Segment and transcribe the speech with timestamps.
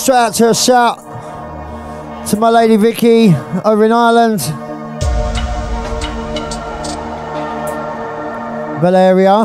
[0.00, 0.96] Straight out to a shout
[2.30, 3.34] to my lady Vicky
[3.66, 4.40] over in Ireland.
[8.80, 9.44] Valeria.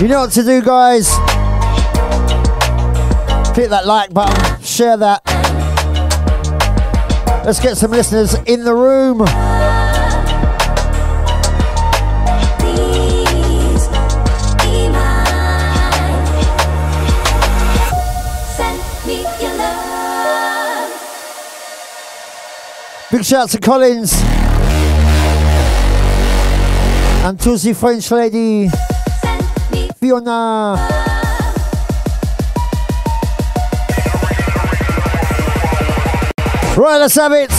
[0.00, 1.10] You know what to do, guys.
[3.54, 5.22] Hit that like button, share that.
[7.44, 9.55] Let's get some listeners in the room.
[23.26, 24.12] Shout to Collins
[27.24, 28.68] and to the French lady
[29.98, 30.76] Fiona.
[36.76, 37.50] Right, let's have it.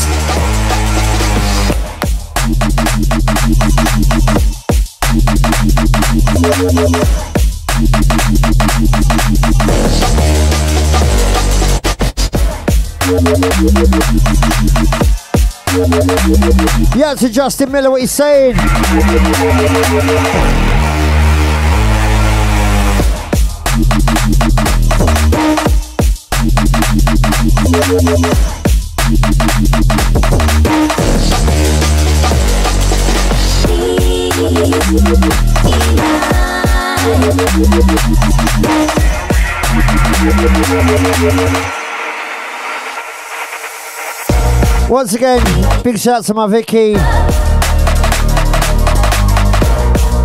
[15.77, 18.55] Yeah, to Justin Miller, what he's saying.
[44.97, 46.95] Once again, big shout to my Vicky.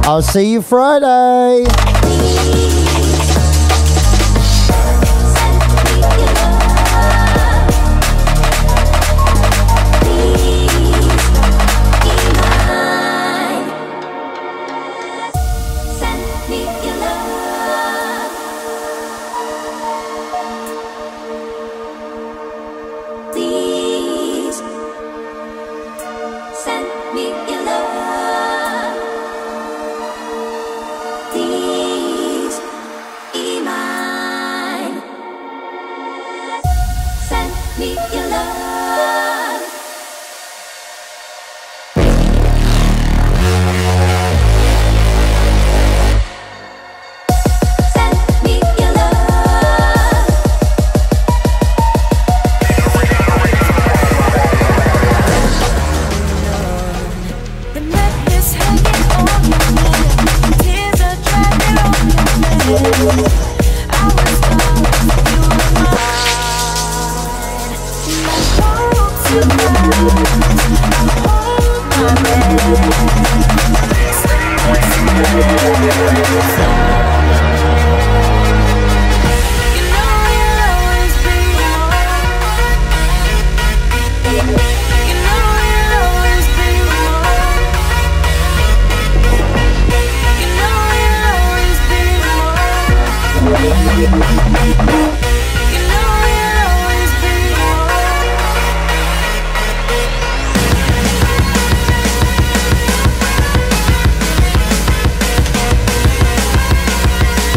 [0.08, 1.91] I'll see you Friday.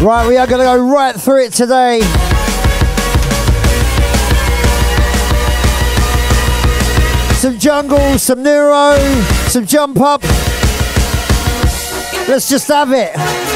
[0.02, 2.00] Right, we are going to go right through it today.
[7.36, 8.96] Some jungle, some neuro,
[9.48, 10.22] some jump up.
[12.28, 13.55] Let's just have it.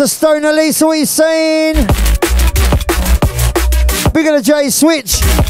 [0.00, 1.74] A Stoner Lisa, what are you saying?
[4.12, 5.47] Bigger the J Switch.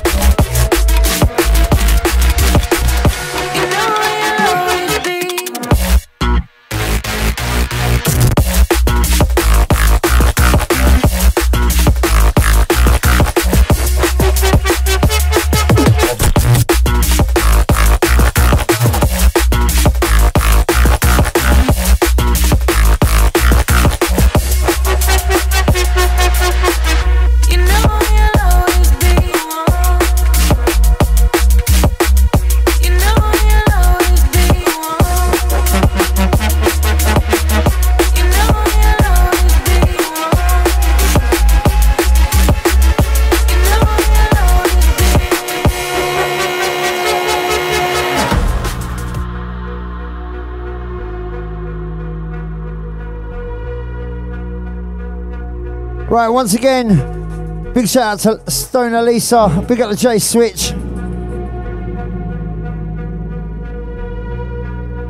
[56.48, 59.62] Once again, big shout out to Stoner Lisa.
[59.68, 60.72] Big up the J Switch.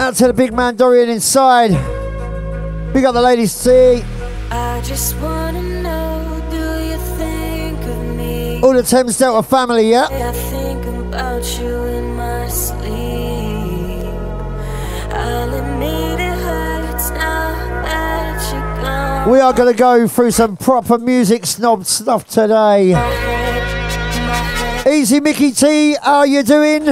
[0.00, 1.70] Out to the big man Dorian inside.
[2.92, 4.02] Big up the ladies C.
[4.50, 8.60] I just wanna know, do you think of me?
[8.60, 10.08] All the Thames Delta family, yeah?
[19.28, 22.94] We are going to go through some proper music snob stuff today.
[24.90, 26.86] Easy Mickey T, how you doing?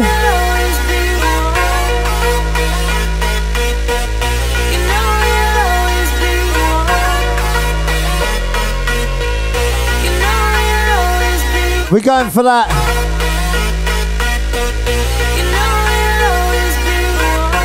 [11.90, 12.68] We're going for that.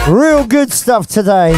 [0.07, 1.51] Real good stuff today.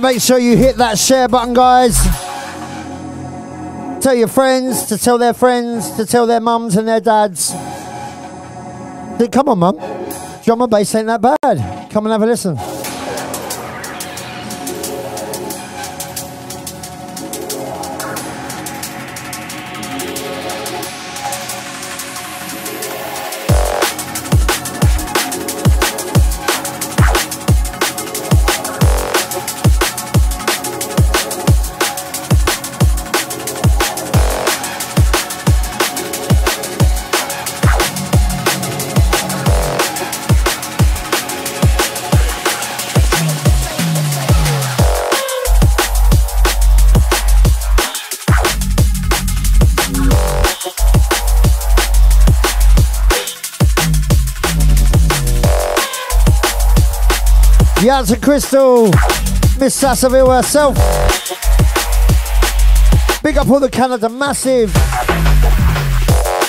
[0.00, 2.02] Right, make sure you hit that share button, guys.
[4.02, 7.50] Tell your friends to tell their friends to tell their mums and their dads.
[9.30, 9.76] Come on, mum.
[10.42, 11.90] Drum and bass ain't that bad.
[11.90, 12.56] Come and have a listen.
[58.00, 58.84] Yeah, to Crystal,
[59.58, 60.74] Miss Sassaville herself.
[63.22, 64.74] Big up all the Canada Massive.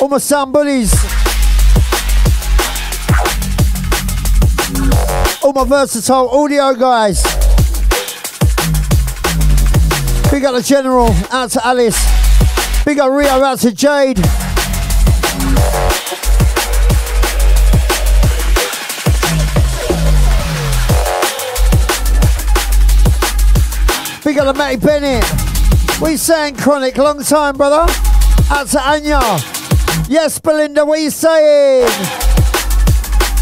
[0.01, 0.93] All my sound buddies.
[5.43, 7.21] All my versatile audio guys.
[10.31, 11.99] Big up the General, out to Alice.
[12.85, 14.19] Big up Rio, out to Jade.
[24.43, 25.23] The Matty Bennett.
[26.01, 27.85] We saying chronic, long time, brother.
[28.49, 29.19] Out to Anya.
[30.09, 31.85] Yes, Belinda, you saying?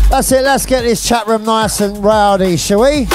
[0.10, 3.08] That's it, let's get this chat room nice and rowdy, shall we?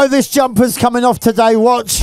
[0.00, 1.56] Know this jumper's coming off today.
[1.56, 2.02] Watch.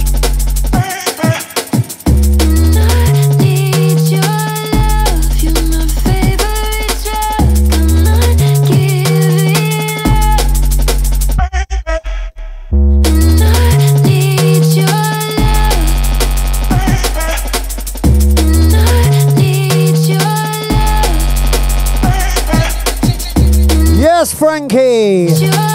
[23.96, 25.73] Yes, Frankie.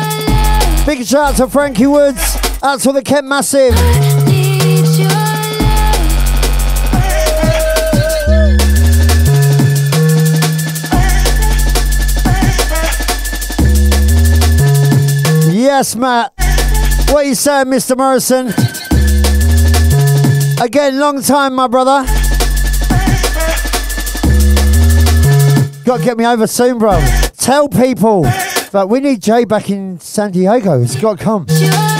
[0.88, 2.40] Big shout out to Frankie Woods.
[2.60, 3.74] That's to the Kent Massive.
[15.52, 16.32] Yes, Matt.
[17.10, 17.94] What are you saying, Mr.
[17.94, 18.46] Morrison?
[20.58, 22.06] Again, long time, my brother.
[25.84, 26.98] Got to get me over soon, bro.
[27.36, 28.24] Tell people
[28.72, 30.82] that we need Jay back in San Diego.
[30.82, 31.97] It's got to come.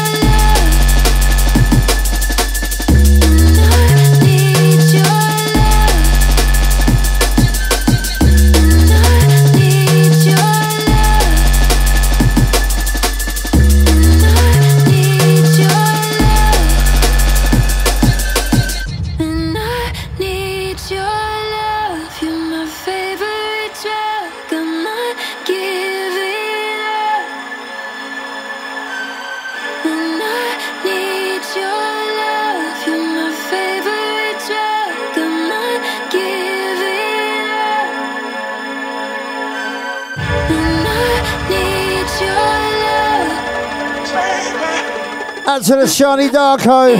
[45.59, 46.95] Out to the shiny Darko.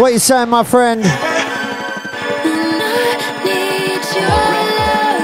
[0.00, 1.04] What you saying, my friend?
[1.04, 1.12] And
[4.16, 5.20] your love.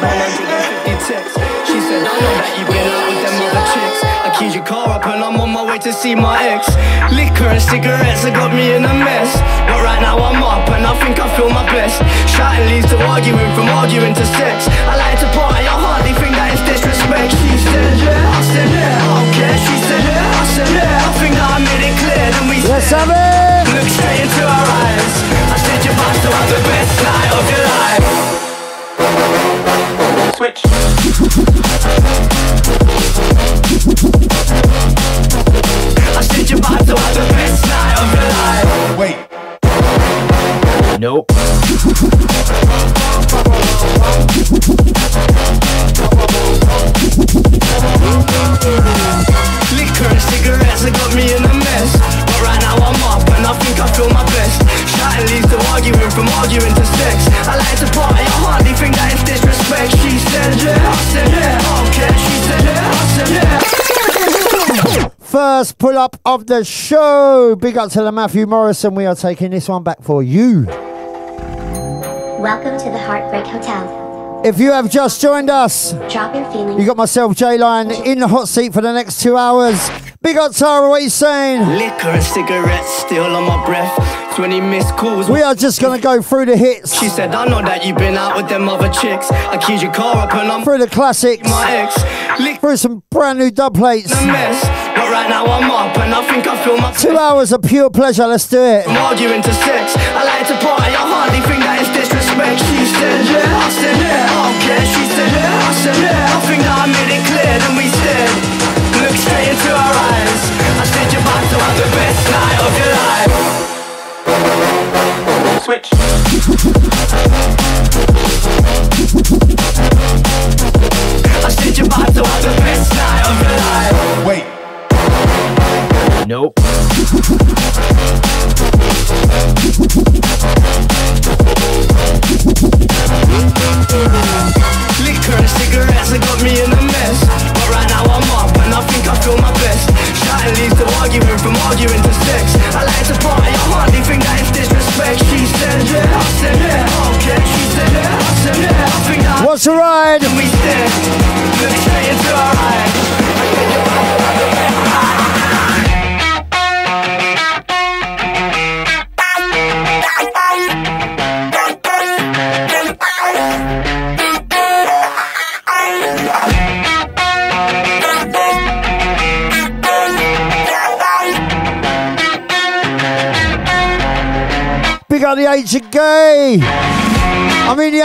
[0.00, 1.36] 150 texts.
[1.68, 4.00] She said, I know that you've been out with them other chicks.
[4.24, 6.72] I keyed your car up and I'm on my way to see my ex.
[7.12, 9.36] Liquor and cigarettes have got me in a mess.
[9.68, 12.00] But right now I'm up and I think I feel my best.
[12.24, 14.64] Shouting leads to arguing, from arguing to sex.
[14.88, 17.32] I like to party, I hardly think disrespect.
[17.36, 19.29] She said, yeah, I said, yeah,
[22.30, 22.40] clear.
[22.40, 23.64] Then we Let's said.
[23.74, 25.14] Look straight into our eyes.
[25.50, 28.29] I said about to have the best night of your life.
[65.60, 67.54] First pull up of the show.
[67.54, 68.94] Big up to the Matthew Morrison.
[68.94, 70.64] We are taking this one back for you.
[72.40, 74.40] Welcome to the Heartbreak Hotel.
[74.42, 76.80] If you have just joined us, Drop your feelings.
[76.80, 79.90] you got myself, Jayline, in the hot seat for the next two hours.
[80.22, 80.88] Big up, Tara.
[80.88, 81.60] What you saying?
[81.76, 83.94] Liquor and cigarettes still on my breath.
[84.36, 85.28] 20 missed calls.
[85.28, 88.16] We are just gonna go through the hits, She said, I know that you've been
[88.16, 89.30] out with them other chicks.
[89.30, 92.40] I keyed your car up and I'm through the classics, my ex.
[92.40, 94.10] Liquor through some brand new dub plates.
[95.10, 95.26] A mess.
[95.26, 97.90] But right now I'm up and I think I feel my Two hours of pure
[97.90, 98.26] pleasure.
[98.26, 98.84] Let's do it.
[98.84, 99.96] From arguing to sex.
[99.96, 101.59] I like to party, I hardly think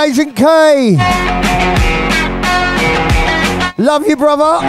[0.05, 0.97] Agent K.
[3.79, 4.59] Love you, brother.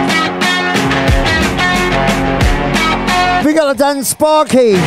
[3.45, 4.77] We got a Dan Sparky.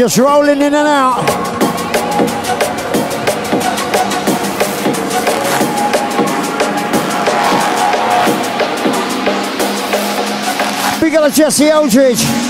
[0.00, 1.49] Just rolling in and out.
[11.30, 12.22] Got a Jesse Eldridge.
[12.24, 12.49] Whoa!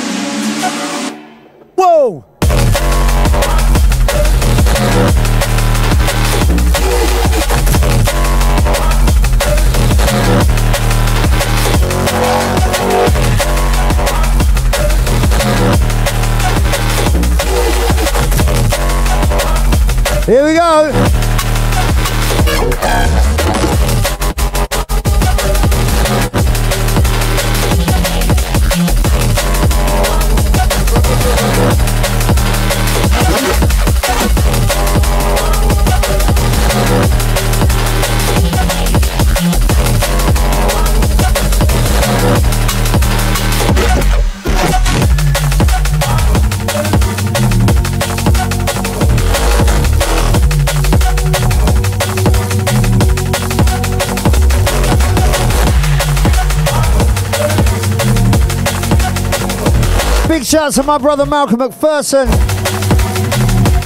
[60.50, 62.26] Shout out to my brother Malcolm McPherson.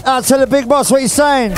[0.07, 1.53] Out to the big boss, what you saying?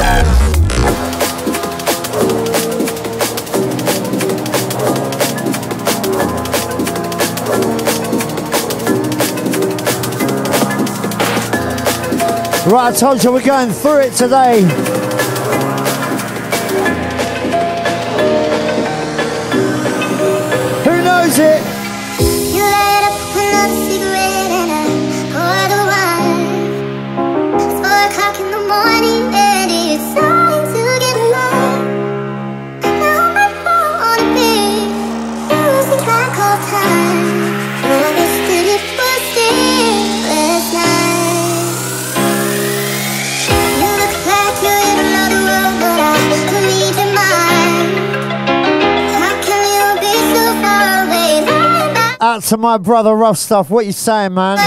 [12.69, 14.62] Right, I told you we're going through it today.
[20.83, 21.76] Who knows it?
[52.47, 53.71] To my brother Rough Stuff.
[53.71, 54.59] What you saying, man?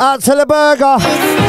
[0.00, 1.47] Out to the burger.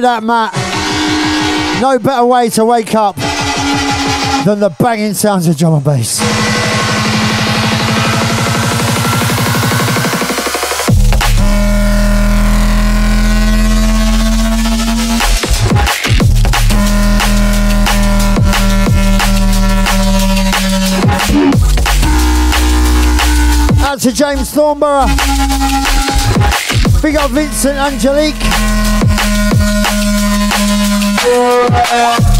[0.00, 0.52] Know that, Matt.
[1.80, 3.16] No better way to wake up
[4.44, 6.20] than the banging sounds of drum and bass.
[24.02, 25.08] To James Thornborough.
[27.02, 28.75] Big up Vincent Angelique.
[31.36, 32.35] Música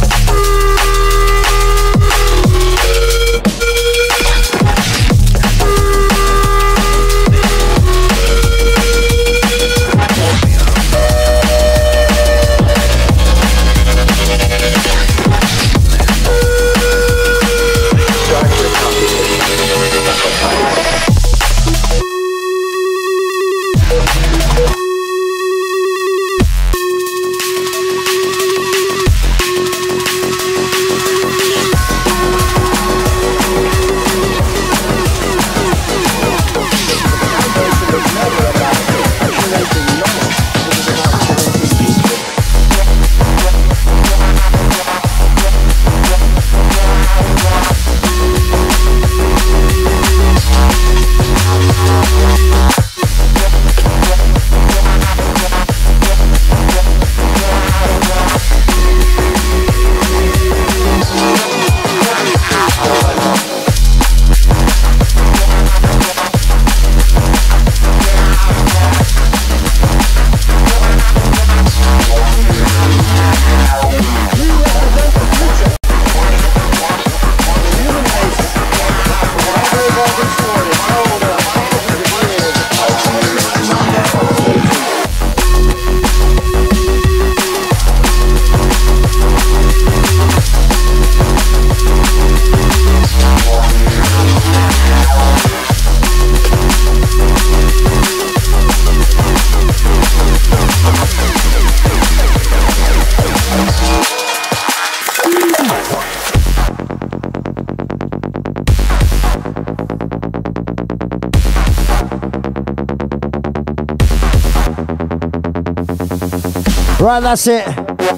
[117.06, 117.64] Right, that's it.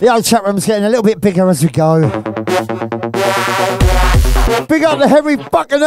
[0.00, 2.00] The old chat room's getting a little bit bigger as we go.
[4.66, 5.82] Big up the Henry fucking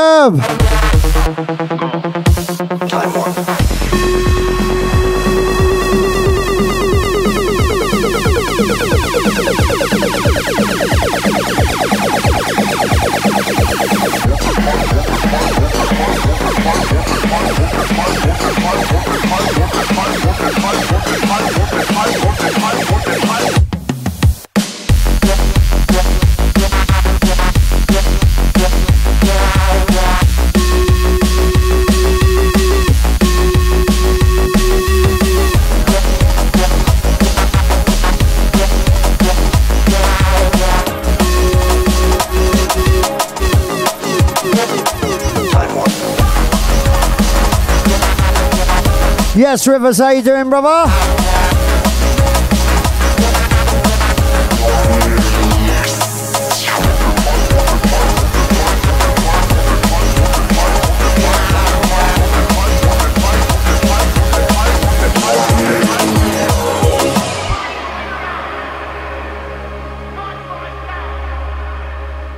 [49.52, 50.90] Yes, Rivers, how you doing, brother?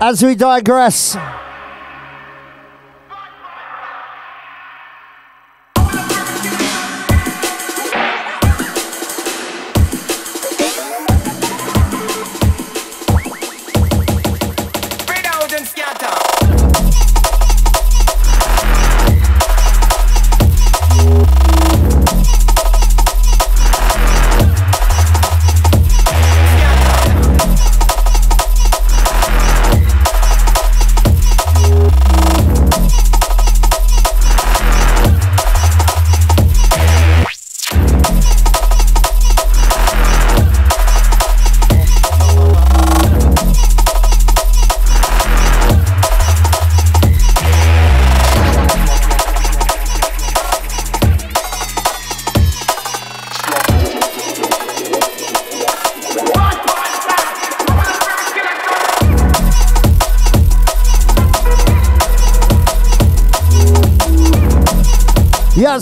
[0.02, 1.15] As we digress.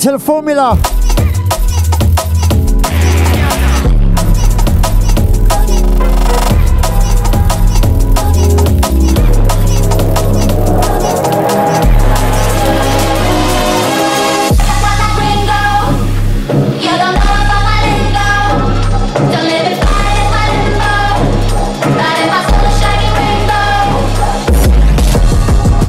[0.01, 0.71] Hotel Formula.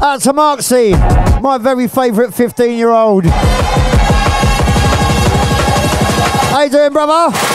[0.03, 3.25] Out to Marksy, my very favourite 15 year old.
[6.53, 7.52] How you doing, brother?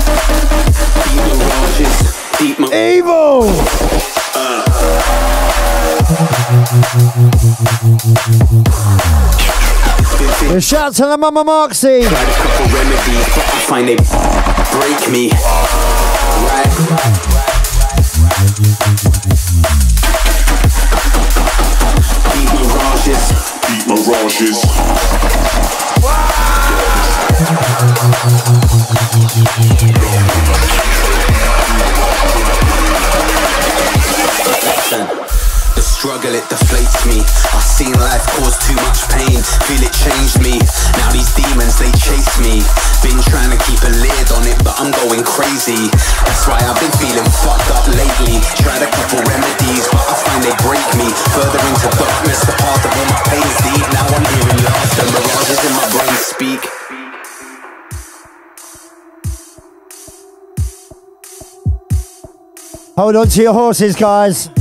[0.00, 3.89] Deep mirages, deep mi- Evil!
[6.92, 6.92] A
[10.60, 12.02] shout to the Mama Marksy.
[12.02, 13.94] tried a couple remedies, but I find they
[14.74, 15.30] break me.
[16.50, 16.66] Right?
[22.34, 23.22] Deep mirages,
[23.68, 24.58] deep mirages.
[35.80, 37.24] The struggle, it deflates me.
[37.56, 39.40] I've seen life cause too much pain.
[39.64, 40.60] Feel it changed me.
[41.00, 42.60] Now these demons, they chase me.
[43.00, 45.88] Been trying to keep a lid on it, but I'm going crazy.
[46.28, 48.44] That's why I've been feeling fucked up lately.
[48.60, 51.08] Tried a couple remedies, but I find they break me.
[51.32, 53.86] Further into darkness, the path of all my pain is deep.
[53.88, 56.60] Now I'm hearing laughter, mirages in my brain speak.
[63.00, 64.59] Hold on to your horses, guys.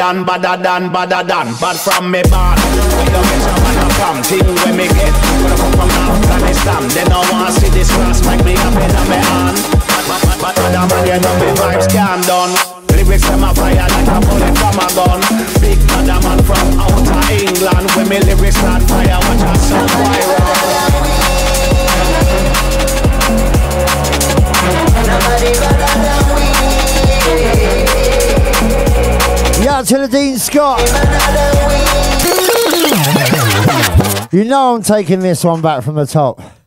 [0.00, 2.56] Than, badder than, badder than Bad from me bad
[2.96, 6.82] With the measure when I come Thing when me get When I come from Afghanistan
[6.96, 10.20] They don't want to see this cross Like me up in my hand But, but,
[10.24, 12.69] but, but other man you know me vibes can done Lyrics
[34.74, 36.59] I'm taking this one back from the top.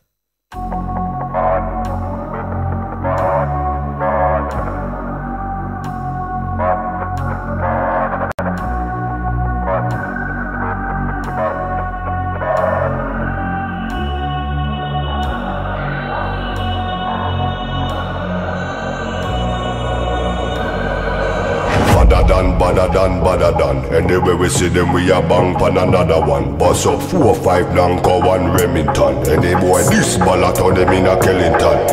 [23.08, 23.84] Than, badder than.
[23.94, 26.56] Anyway we see them, we a bang pan another one.
[26.56, 29.16] Bust up four, five Nanko, one Remington.
[29.28, 31.86] Any boy this ballot on them in a Killington.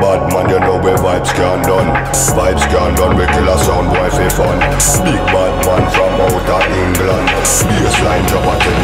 [0.00, 1.88] Bad man, you know where vibes can done.
[2.36, 4.58] Vibes can done, we kill a sound boy for fun.
[5.04, 7.28] Big bad man from out of England.
[7.62, 8.78] Baseline drop, I tell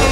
[0.00, 0.05] you.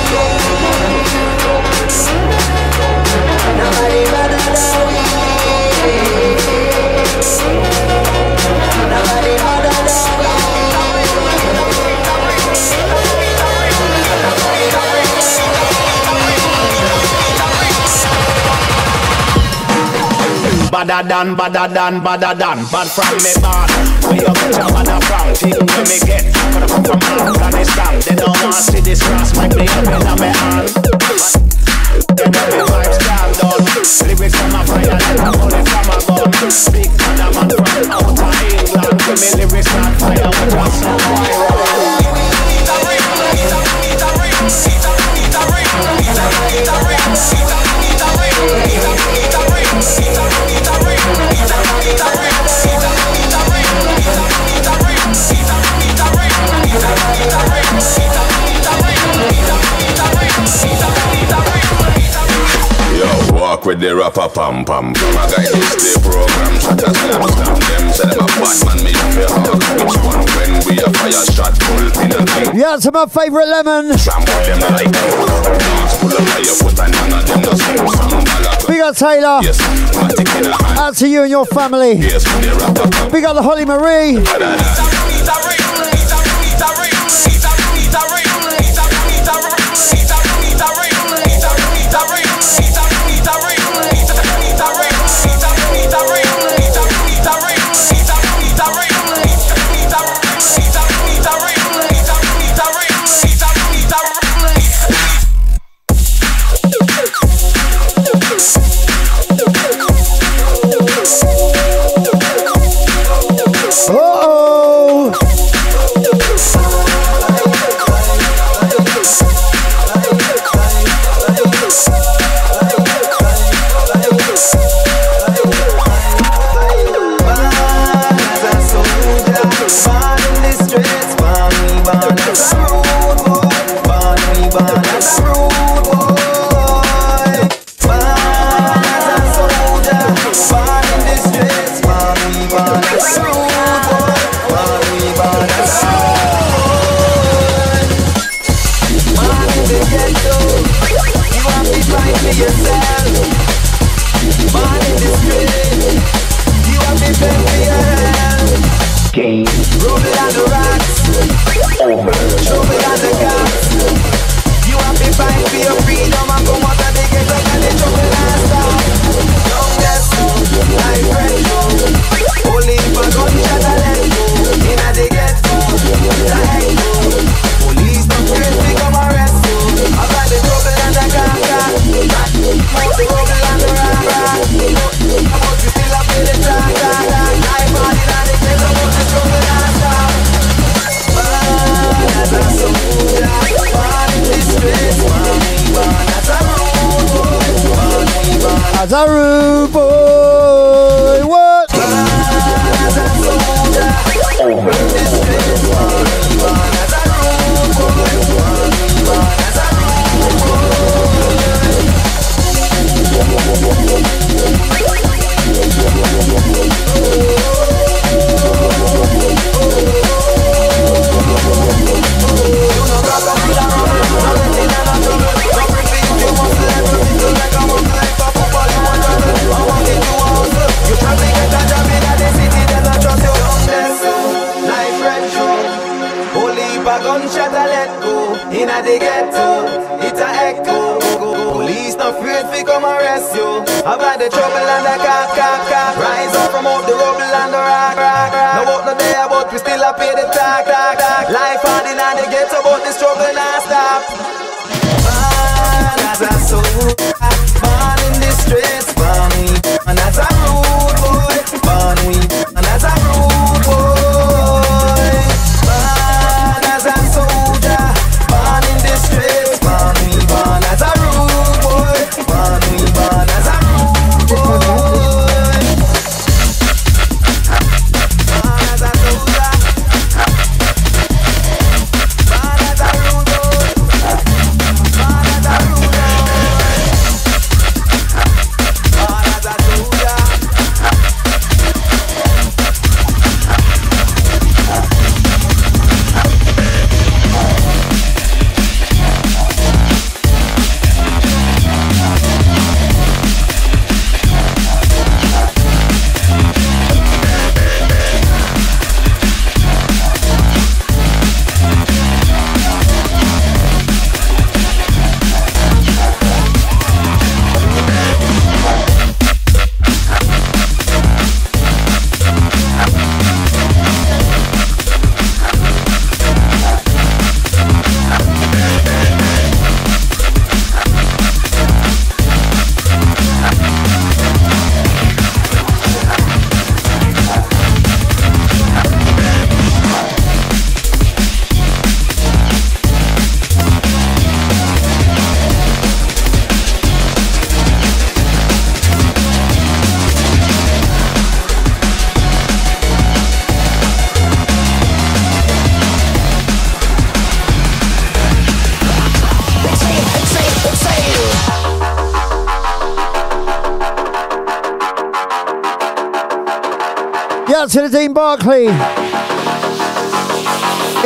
[20.94, 22.59] Badder than, badder than, badder than.
[22.70, 23.66] Bad from me bad.
[24.07, 25.35] Where you get your badder from?
[25.35, 26.22] Thing where me get.
[26.54, 27.98] Gonna come from Afghanistan.
[28.07, 29.35] They don't want to see this grass.
[29.35, 30.70] Make me up in my hand.
[32.14, 33.59] They know me vibes down down.
[34.07, 36.30] Lyrics from a fire like a bullet from a gun.
[36.70, 38.94] Big man, man from outer England.
[39.02, 41.02] When me lyrics on fire, watch out some
[46.64, 46.74] Yo,
[63.64, 64.94] walk with the rapper pam pam.
[64.94, 67.55] From a guy this the program shot a slam slam.
[67.61, 69.62] Them say them a bad man, me have a hawk.
[69.81, 72.57] Which one when we a fire shot full in a thing?
[72.57, 73.96] Yeah, to my favourite lemon.
[73.96, 78.24] Trample them like Dance full of fire, put a none of them no sing some
[78.24, 78.66] ballad.
[78.68, 79.40] Big up Taylor.
[79.42, 79.59] Yes,
[79.94, 80.79] matic in a hand.
[80.79, 81.94] Out to you and your family.
[81.94, 83.11] Yes, with the rapper pam.
[83.12, 84.18] Big up the Holly Marie.
[84.18, 85.63] Uh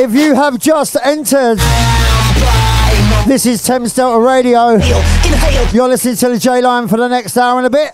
[0.01, 1.59] If you have just entered,
[3.27, 4.71] this is Thames Delta Radio.
[5.73, 7.91] You're listening to the Jayline for the next hour and a bit.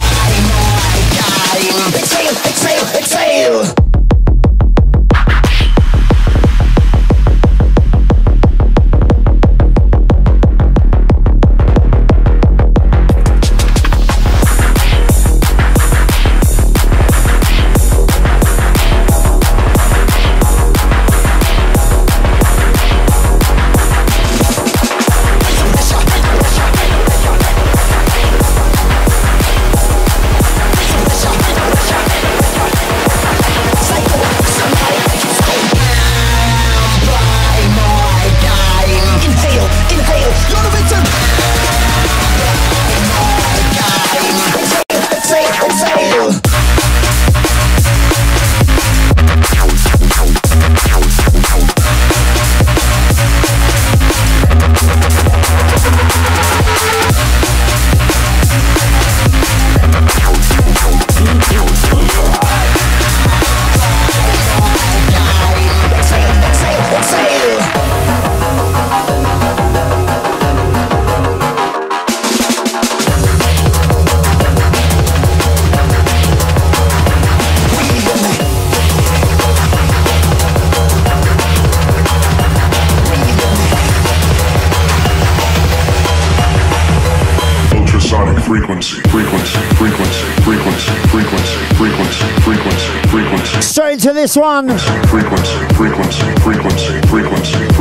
[94.37, 94.69] One.
[95.09, 97.74] Frequency, frequency, frequency, frequency,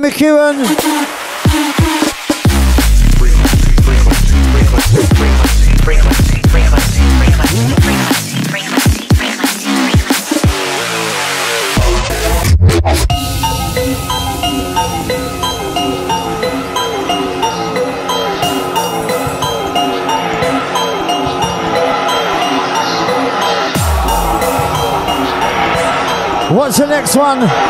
[0.00, 0.56] Ian McEwen.
[26.52, 27.69] What's the next one?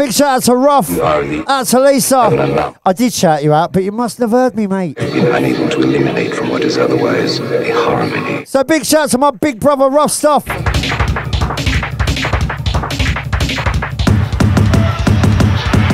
[0.00, 2.74] big shout out to Roth, out to Lisa.
[2.86, 4.98] I did shout you out, but you mustn't have heard me, mate.
[4.98, 8.46] Unable to eliminate from what is otherwise a harmony.
[8.46, 10.48] So big shout out to my big brother Roth Stuff.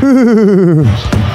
[0.04, 1.22] Ooh.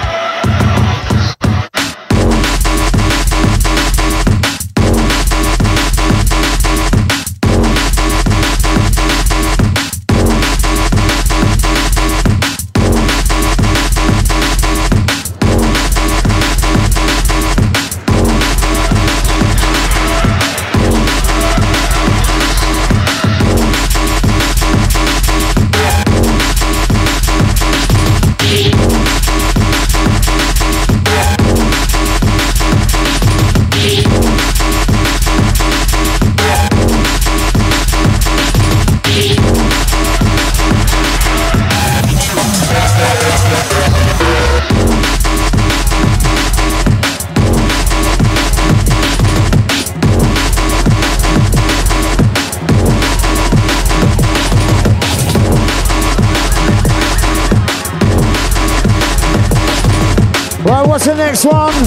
[61.31, 61.80] next one?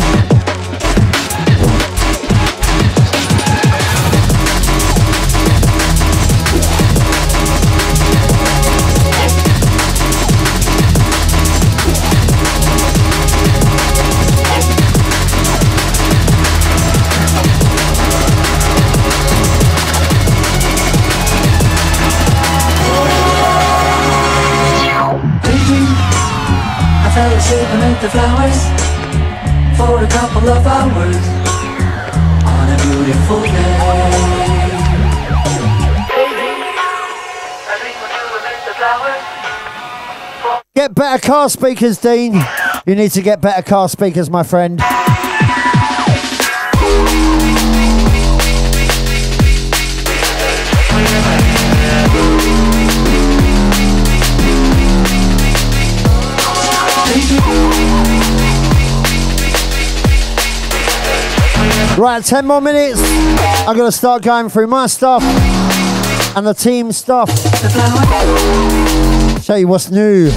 [41.45, 42.41] Car speakers, Dean.
[42.87, 44.81] You need to get better car speakers, my friend.
[61.99, 63.03] Right, 10 more minutes.
[63.69, 65.23] I'm going to start going through my stuff
[66.35, 67.29] and the team stuff.
[69.43, 70.31] Show you what's new.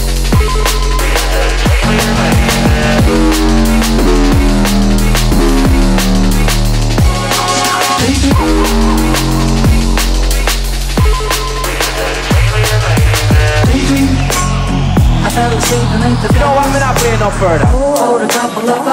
[16.18, 16.58] You know?
[16.58, 18.87] I'm not playing no further.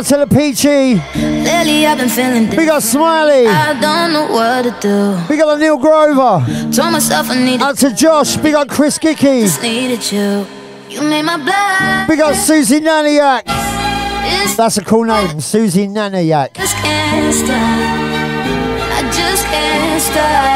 [0.00, 0.94] Out to the Peachy.
[1.44, 3.46] Lately I've been feeling We got Smiley.
[3.46, 5.18] I don't know what to do.
[5.28, 6.42] We got a Neil Grover.
[6.72, 8.38] Told myself I needed Out to Josh.
[8.38, 9.42] We got Chris Gicky.
[9.42, 10.46] Just needed you.
[10.88, 12.08] You made my blood.
[12.08, 13.44] We got Susie Nanayak.
[14.56, 16.54] That's a cool name, Susie Nanayak.
[16.54, 17.50] Just can't stop.
[17.50, 20.49] I just can't stop.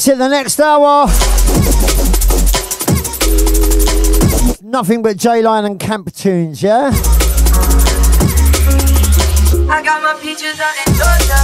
[0.00, 0.16] That's it.
[0.16, 1.04] The next hour.
[4.64, 6.88] Nothing but Jayline and Camp tunes, yeah?
[9.68, 11.36] I got my peaches out in Georgia.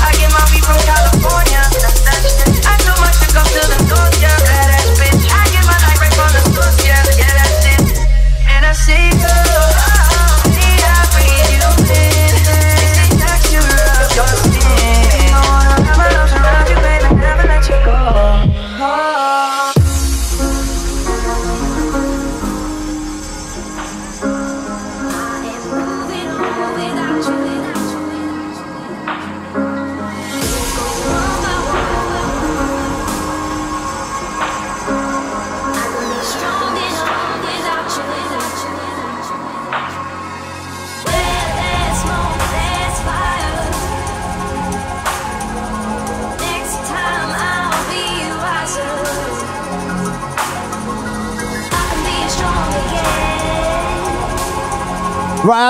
[0.00, 1.60] I get my weed from California.
[1.84, 2.64] That's that shit.
[2.64, 3.76] I my up to the
[4.24, 5.20] yeah, badass bitch.
[5.28, 8.08] I get my light right from the source, yeah, yeah, that's it.
[8.56, 9.49] And I say, girl,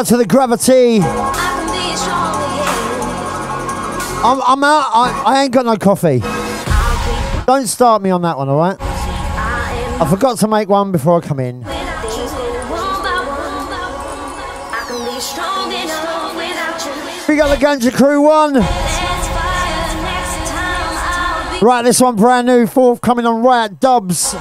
[0.00, 0.98] out to the Gravity.
[4.22, 4.90] I'm, I'm out.
[4.94, 6.20] I, I ain't got no coffee.
[7.46, 8.78] Don't start me on that one, all right?
[8.80, 11.58] I forgot to make one before I come in.
[17.28, 18.54] We got the Ganja Crew one.
[21.62, 24.34] Right, this one brand new, fourth coming on Riot Dubs.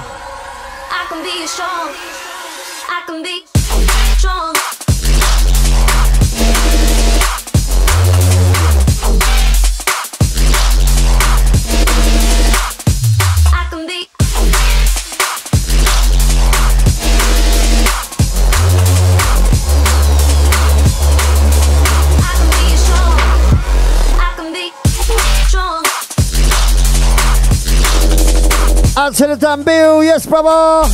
[29.28, 30.88] The bill, yes, brother.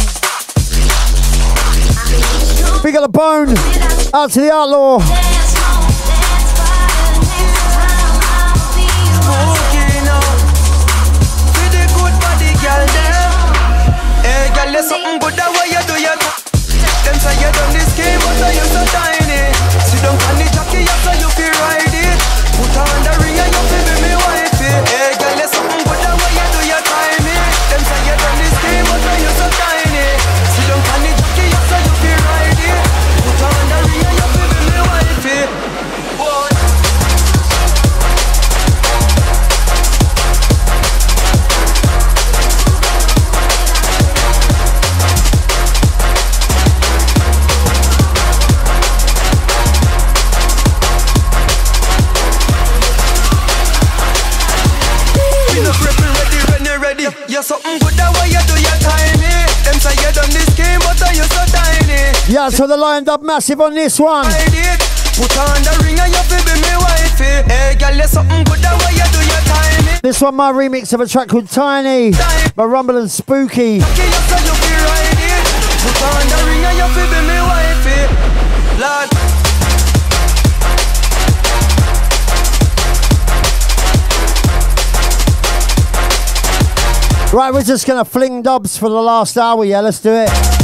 [2.83, 3.49] We got a bone.
[4.13, 4.99] Out to the outlaw.
[14.65, 18.43] The something good that way you do your Them say you done this game, but
[18.43, 19.55] are you so tiny?
[19.87, 22.19] Sit down on the jockey, so you feel ride it.
[22.59, 23.64] Put on the ring and you
[62.45, 64.25] Yeah, so the lined up massive on this one.
[64.25, 67.41] Put on the ring and you feel be me wifey.
[67.51, 69.99] Hey, girl, something good that way you do your timing.
[70.03, 72.11] This one, my remix of a track called Tiny
[72.55, 73.81] by Rumble and Spooky.
[73.81, 75.09] Okay, you say you feel right.
[75.81, 77.41] Put on the ring and you feel be me.
[78.77, 79.09] Lord.
[87.33, 89.65] Right, we're just gonna fling dubs for the last hour.
[89.65, 90.54] Yeah, let's do it.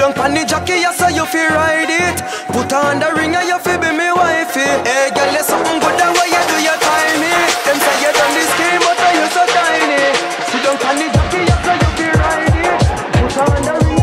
[0.00, 2.24] down pan the jockey, you say you fi ride it.
[2.48, 4.64] Put on the ring and you fi be me wifey.
[4.88, 7.52] Hey, girl, there's something good that way you do your time it.
[7.68, 10.16] Them say you done this game, but are you so tiny.
[10.48, 12.80] Sit down pan the jockey, so you fi ride it.
[13.12, 14.00] Put on the ring.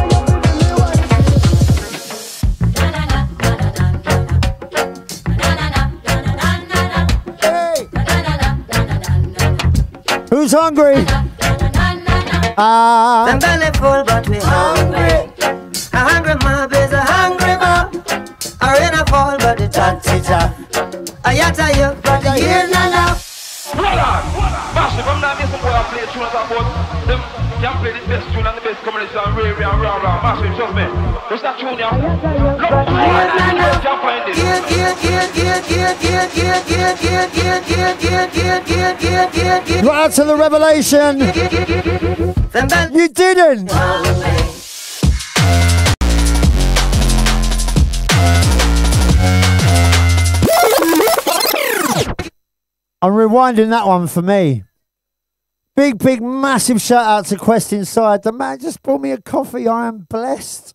[10.29, 10.97] Who's hungry?
[12.59, 13.39] I'm
[13.73, 15.26] full, but we're hungry
[16.43, 17.93] mob is a hungry mob.
[18.61, 20.53] A rain a fall, but the chat teacher.
[21.25, 23.73] A yatta you, but the year not enough.
[23.73, 24.11] Brother,
[24.73, 27.21] massive, I'm not missing boy I play tunes about them
[27.61, 30.55] can play the best tune and the best combination and rare, rare, rare, rare, massive,
[30.55, 30.85] trust me.
[31.29, 31.89] Just that tune, yeah.
[32.61, 32.69] Look,
[33.81, 34.37] can't find it.
[39.83, 41.19] Right to the revelation.
[42.93, 44.46] You didn't.
[52.99, 54.63] I'm rewinding that one for me.
[55.75, 58.23] Big, big, massive shout out to Quest Inside.
[58.23, 59.67] The man just brought me a coffee.
[59.67, 60.73] I am blessed.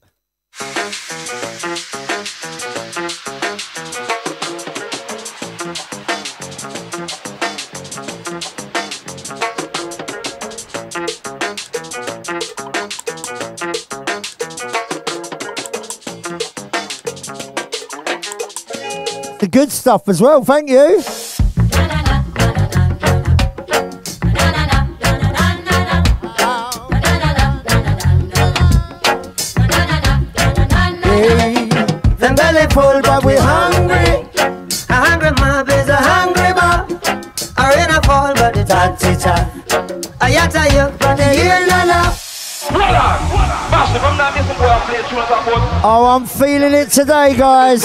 [19.41, 21.03] The good stuff as well, thank you.
[45.85, 47.83] Oh, I'm feeling it today, guys.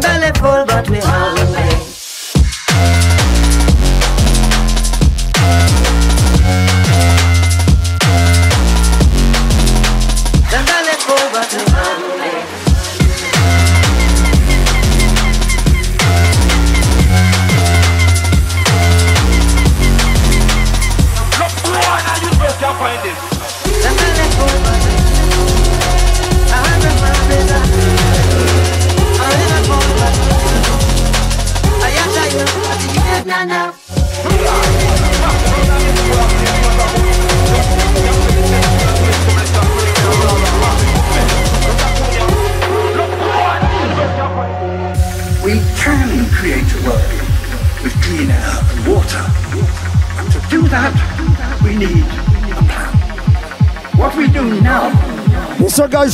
[0.00, 1.77] belly full, but we hungry.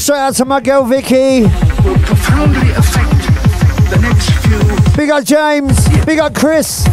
[0.05, 1.45] This one goes straight out to my girl Vicky.
[1.83, 3.11] will profoundly affect
[3.89, 5.89] the next few Big up James.
[6.05, 6.87] Big up Chris.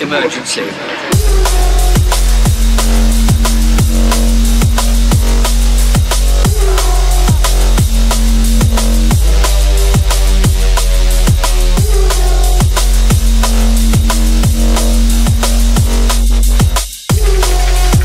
[0.00, 0.62] Emergency.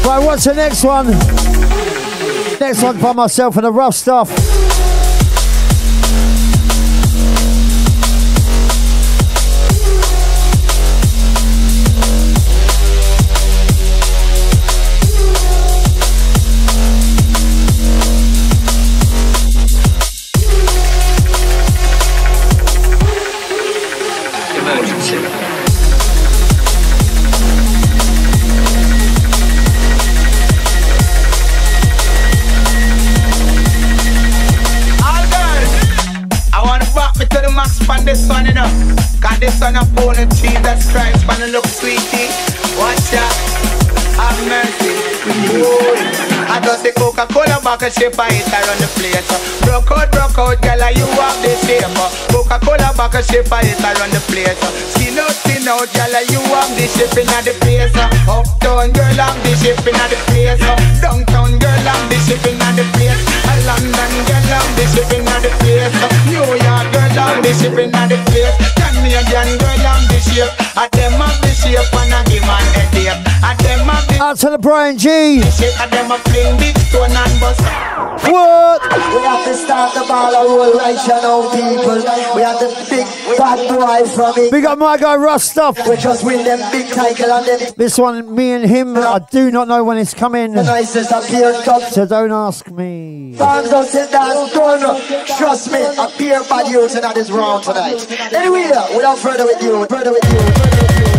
[0.06, 1.51] Right, what's the next one?
[2.62, 4.81] Next one by myself and the rough stuff.
[47.82, 49.26] Coca-Cola and shape I hit around the place.
[49.26, 49.66] Uh.
[49.66, 51.82] Broke out, broke out, girl, you have the shape.
[51.98, 52.14] Uh?
[52.30, 54.54] Coca-Cola back and shape I hit around the place.
[54.62, 54.70] Uh.
[54.94, 57.90] Skin out, skin out, girl, you have the shape in the place.
[58.30, 60.62] Uptown girl, I'm the shape in the place.
[61.02, 63.18] Downtown girl, I'm the shape in the place.
[63.50, 65.94] A London girl, I'm the shape in the place.
[66.30, 68.61] New York girl, I'm the shape in the place.
[74.32, 75.42] Out to the Brian G.
[75.42, 75.76] shape.
[75.78, 77.60] I them a fling big stone and bust.
[78.32, 78.82] What?
[78.82, 81.96] We have to start the ball a roll right you know people.
[82.34, 83.06] We have the big
[83.38, 84.50] bad boy from it.
[84.50, 85.86] Big up my guy Stuff.
[85.86, 89.52] We just win them big title and then This one, me and him, I do
[89.52, 90.54] not know when it's coming.
[90.54, 91.82] the nicest appear cup.
[91.92, 93.36] So don't ask me.
[93.38, 95.84] Fans don't sit down, don't trust me.
[96.00, 98.10] Appear bad youth in this round tonight.
[98.32, 101.11] Anyway, without further ado, further ado, further ado.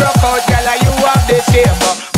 [0.00, 2.17] rock out, girl, you have the shape.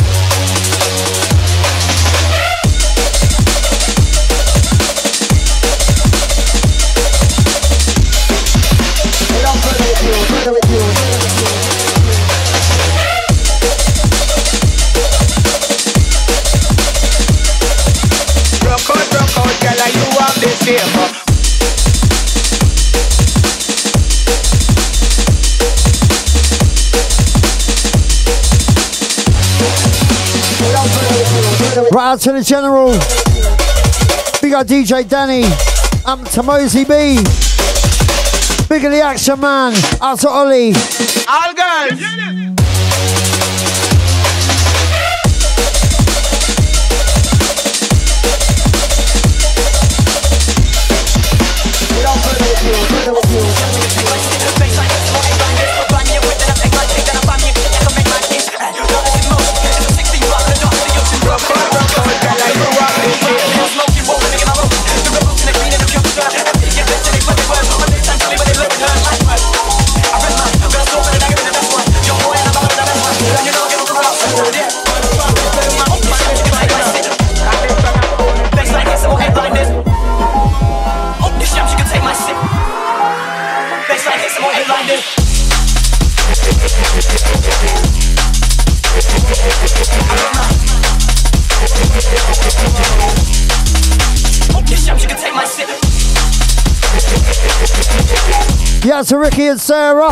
[32.11, 32.91] Out to the general.
[34.41, 35.45] Big up DJ Danny.
[36.05, 37.15] Um to Mosey B.
[38.67, 39.73] Big of the action man.
[40.01, 40.73] Out to Ollie.
[41.29, 42.50] All girls.
[99.01, 100.11] Yeah, to Ricky and Sarah.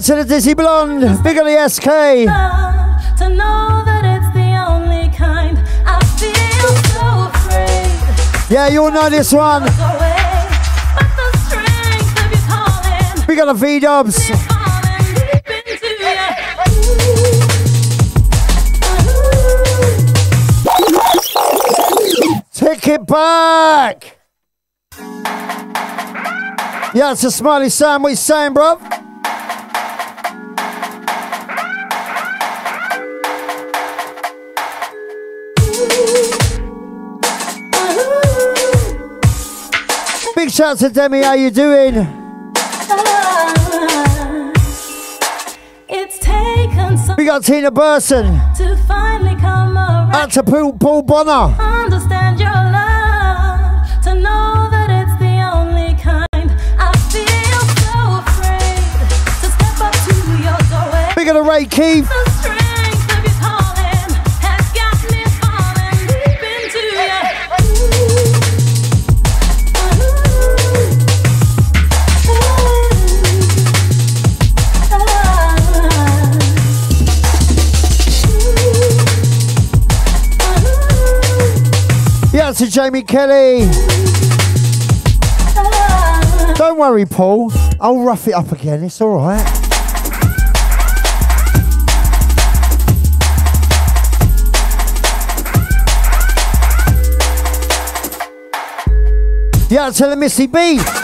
[0.00, 1.22] Yeah, to the Dizzy Blonde.
[1.22, 1.84] Big of the SK.
[1.84, 5.58] To know that it's the only kind.
[5.84, 8.50] I feel so afraid.
[8.50, 9.64] Yeah, you all know this one.
[13.26, 14.16] Big of the V Dubs.
[22.54, 24.18] Take it back.
[26.94, 28.02] Yeah, it's a smiley Sam.
[28.02, 28.80] What you saying, bro?
[40.50, 41.22] Big shout to Demi.
[41.22, 41.94] How you doing?
[45.88, 48.40] It's taken some We got Tina Burson.
[48.56, 50.12] to finally come around.
[50.12, 51.54] Out to Paul, Paul Bonner.
[51.62, 54.02] Understand your love.
[54.02, 56.50] To know that it's the only kind.
[56.80, 59.06] I feel so afraid
[59.38, 61.12] to step up to your doorway.
[61.14, 62.29] Big of the Ray Keith.
[82.60, 83.60] To Jamie Kelly.
[86.56, 87.50] Don't worry, Paul.
[87.80, 88.84] I'll rough it up again.
[88.84, 89.40] It's all right.
[99.70, 100.99] Yeah, the Missy B.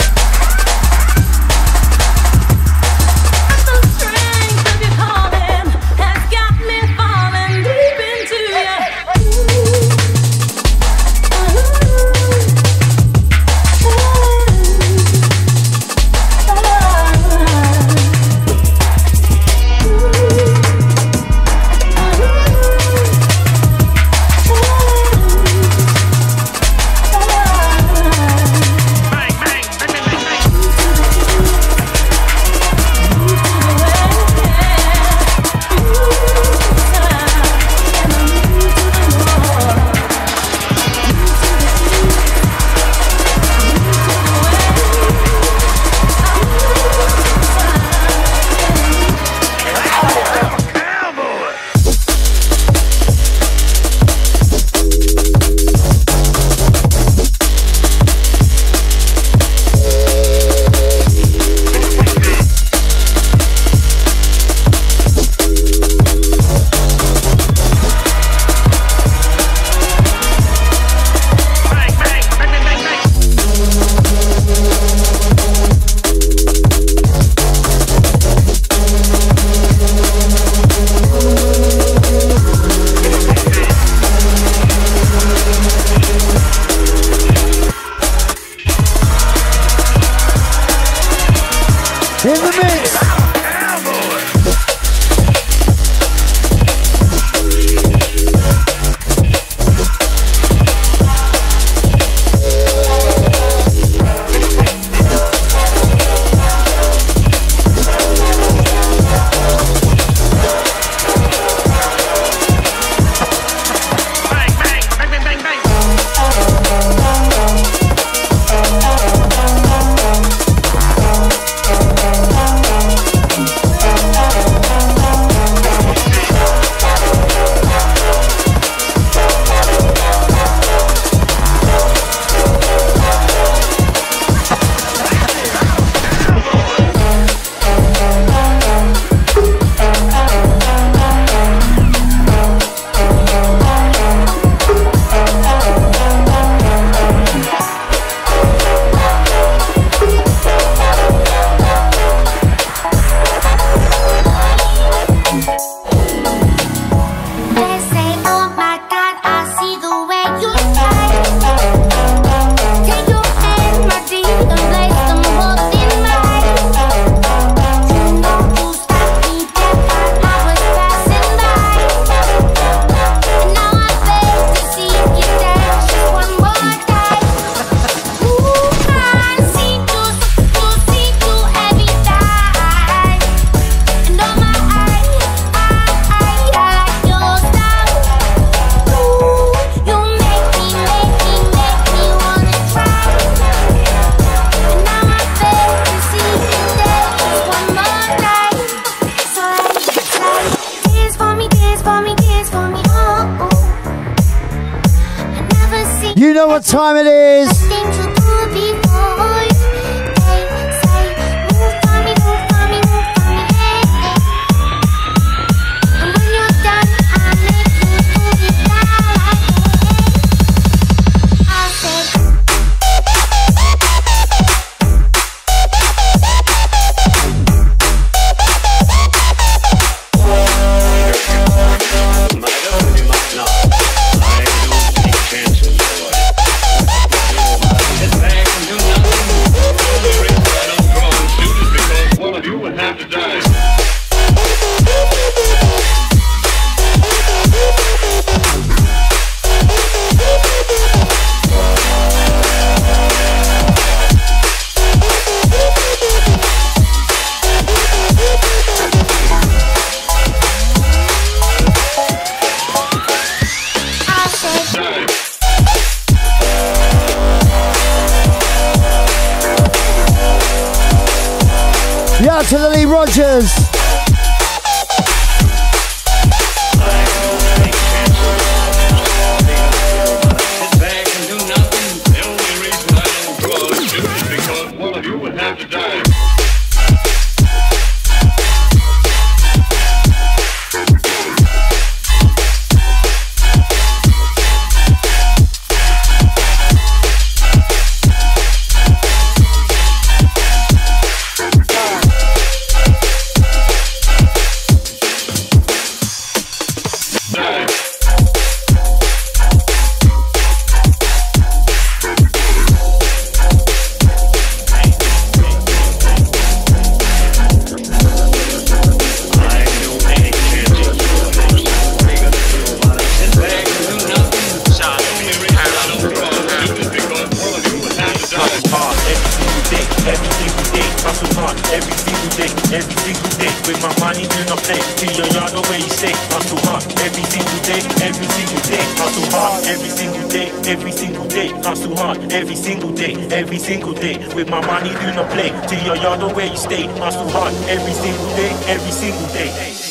[344.37, 345.49] With my money, do not play.
[345.49, 346.85] To your yard or where you stay.
[346.99, 349.86] Hustle hard every single day, every single day.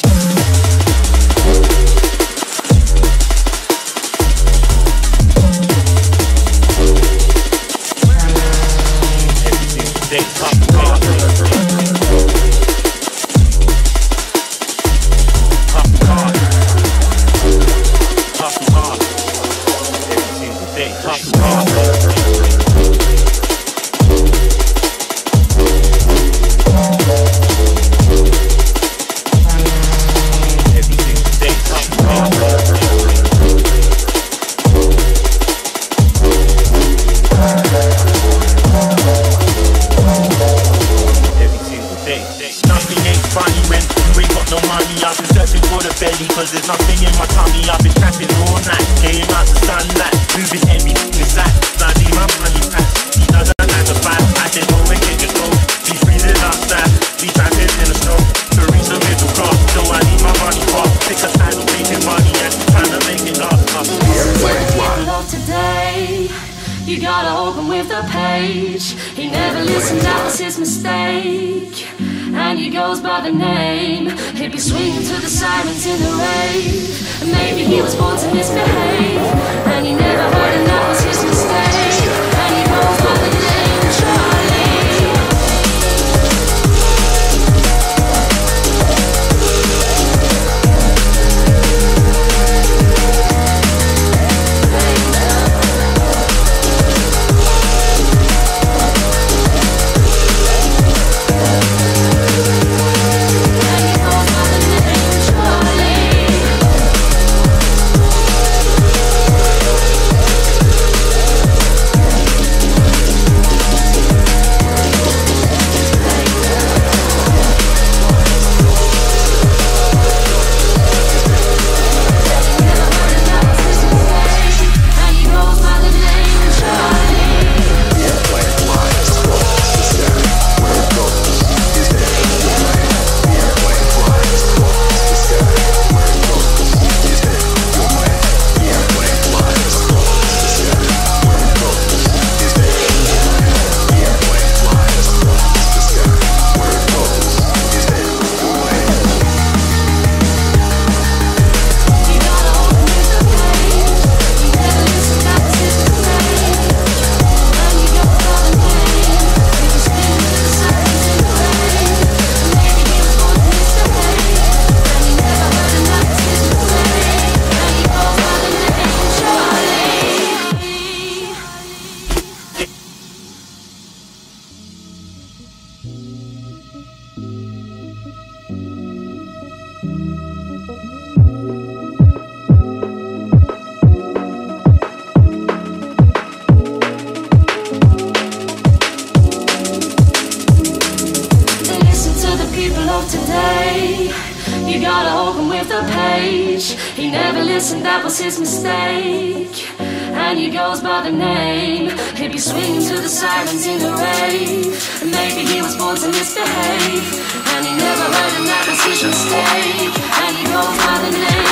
[194.66, 196.72] You gotta open with the page.
[196.94, 199.70] He never listened, that was his mistake.
[199.78, 201.90] And he goes by the name.
[202.16, 204.74] He'd be swinging to the sirens in the rave.
[205.04, 207.06] Maybe he was born to misbehave.
[207.54, 209.94] And he never heard and that was his mistake.
[210.24, 211.46] And he goes by the name.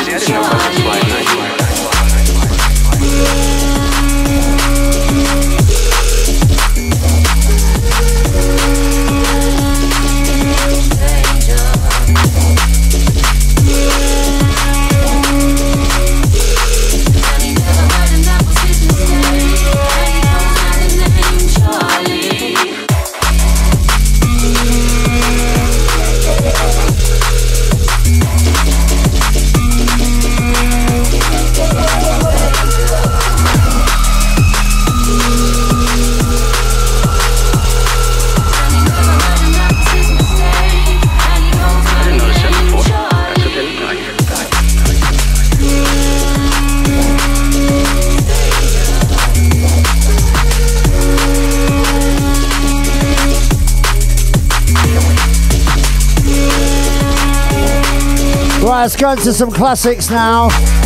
[58.84, 60.83] Let's go into some classics now.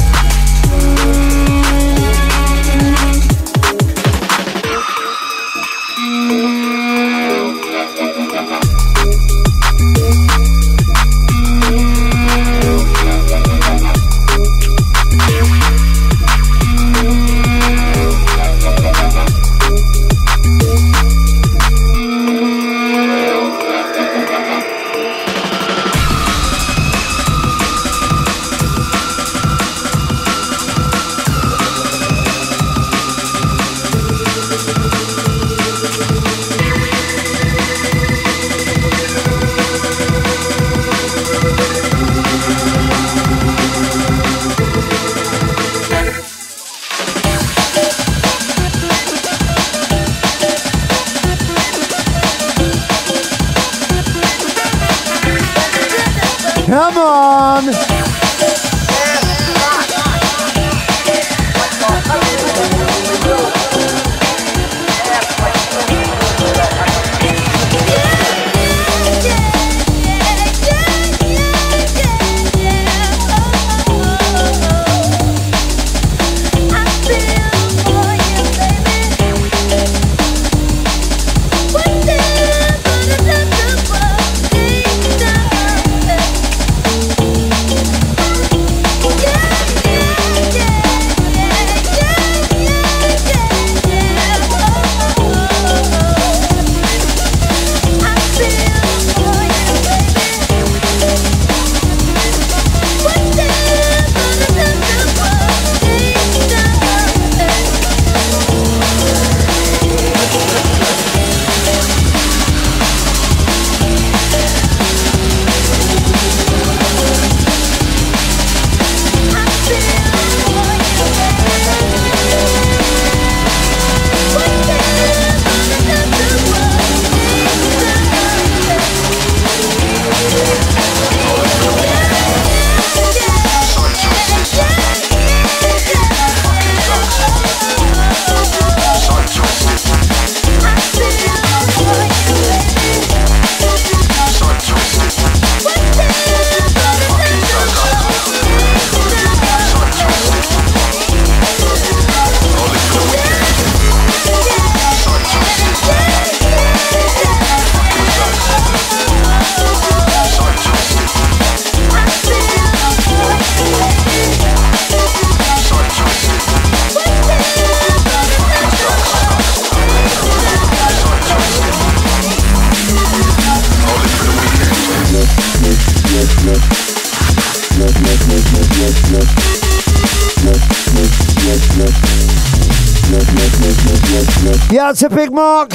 [185.01, 185.71] A big mark.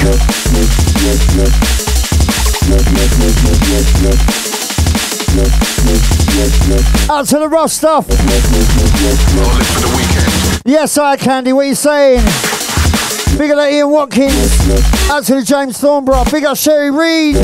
[7.10, 8.06] Out to the rough stuff.
[10.66, 11.54] Yes, I Candy.
[11.54, 12.20] What are you saying?
[13.38, 14.34] Big up Ian Watkins.
[15.10, 16.30] Out to the James Thornborough.
[16.30, 17.36] Big up Sherry Reed.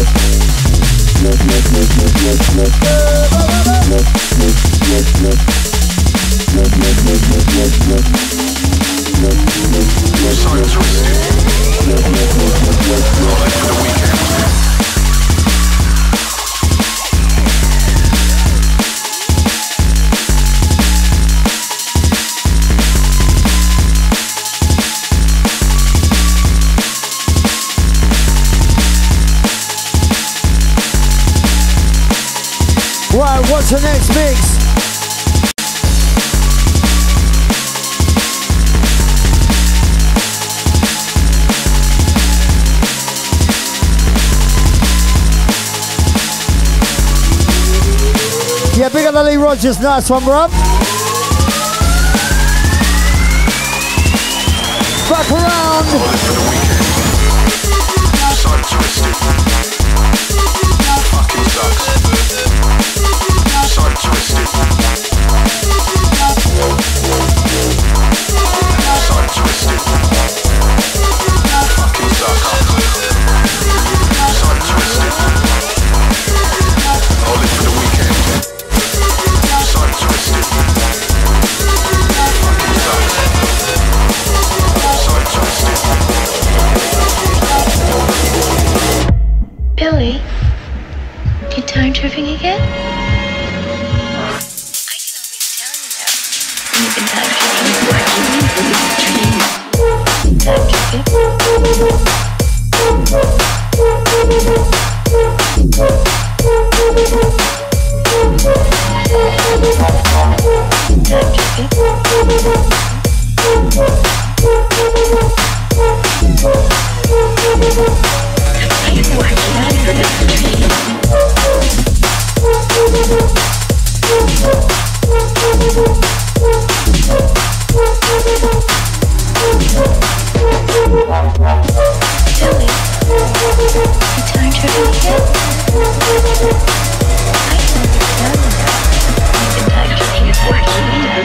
[33.12, 34.69] Right, what's the next mix?
[49.00, 50.46] Big up the Lee Rogers, nice one, bro.
[55.08, 56.59] Back around.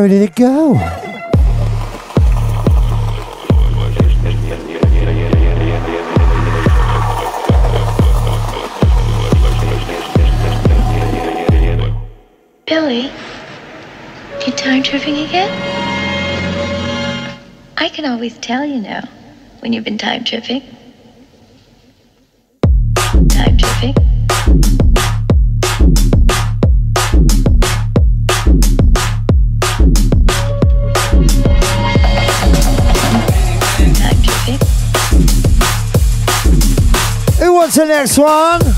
[0.00, 0.76] Where did it go?
[12.64, 13.12] Billy,
[14.46, 15.50] you time tripping again?
[17.76, 19.02] I can always tell, you know,
[19.58, 20.62] when you've been time tripping.
[37.90, 38.69] Next one?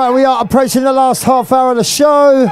[0.00, 2.46] Right, we are approaching the last half hour of the show.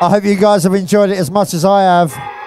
[0.00, 2.37] I hope you guys have enjoyed it as much as I have.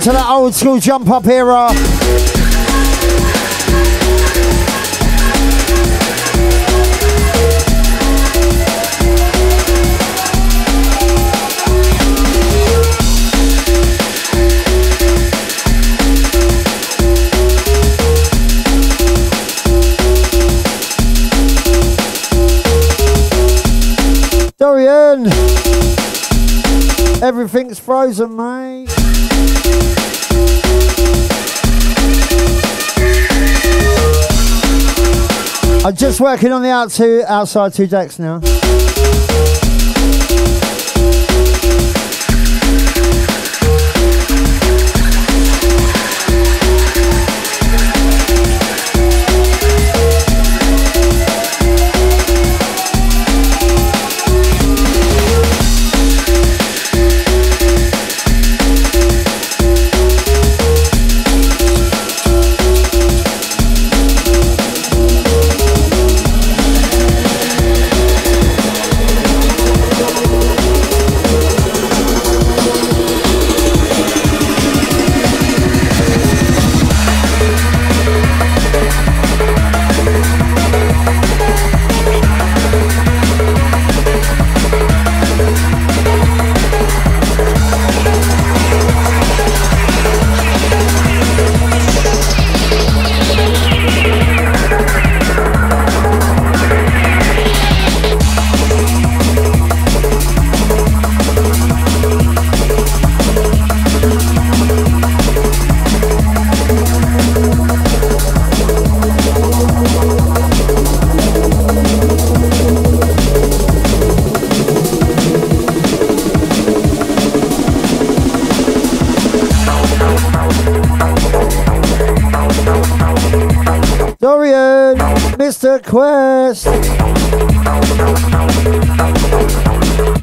[0.00, 1.68] Into that old school jump up era.
[24.56, 25.26] Dorian!
[27.22, 28.69] Everything's frozen, mate.
[35.90, 38.38] I'm just working on the outside two decks now.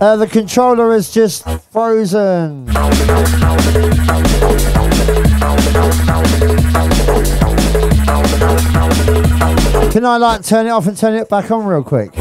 [0.07, 2.65] Uh, the controller is just frozen.
[9.91, 12.15] Can I like turn it off and turn it back on real quick?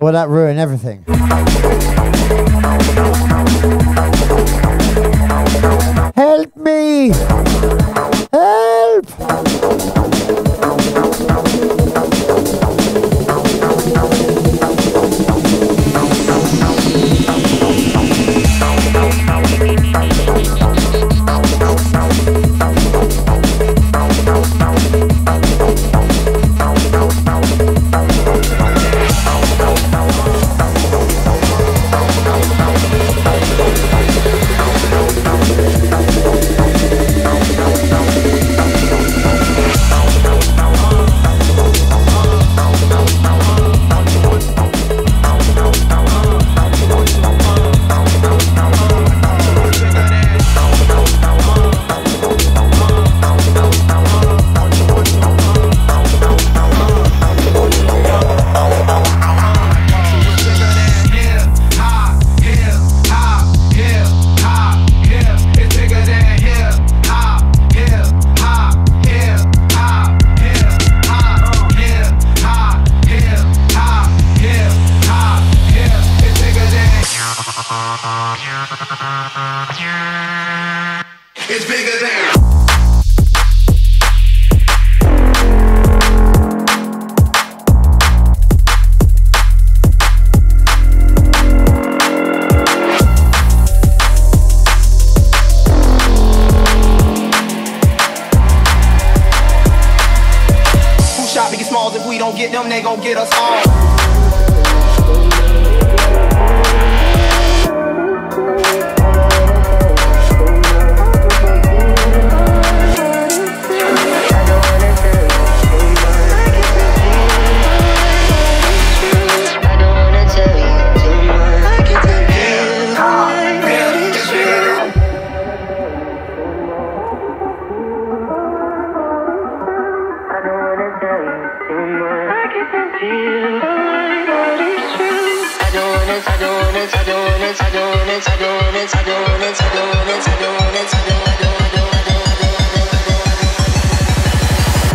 [0.00, 1.04] Will that ruin everything?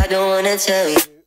[0.02, 1.19] I don't wanna tell you.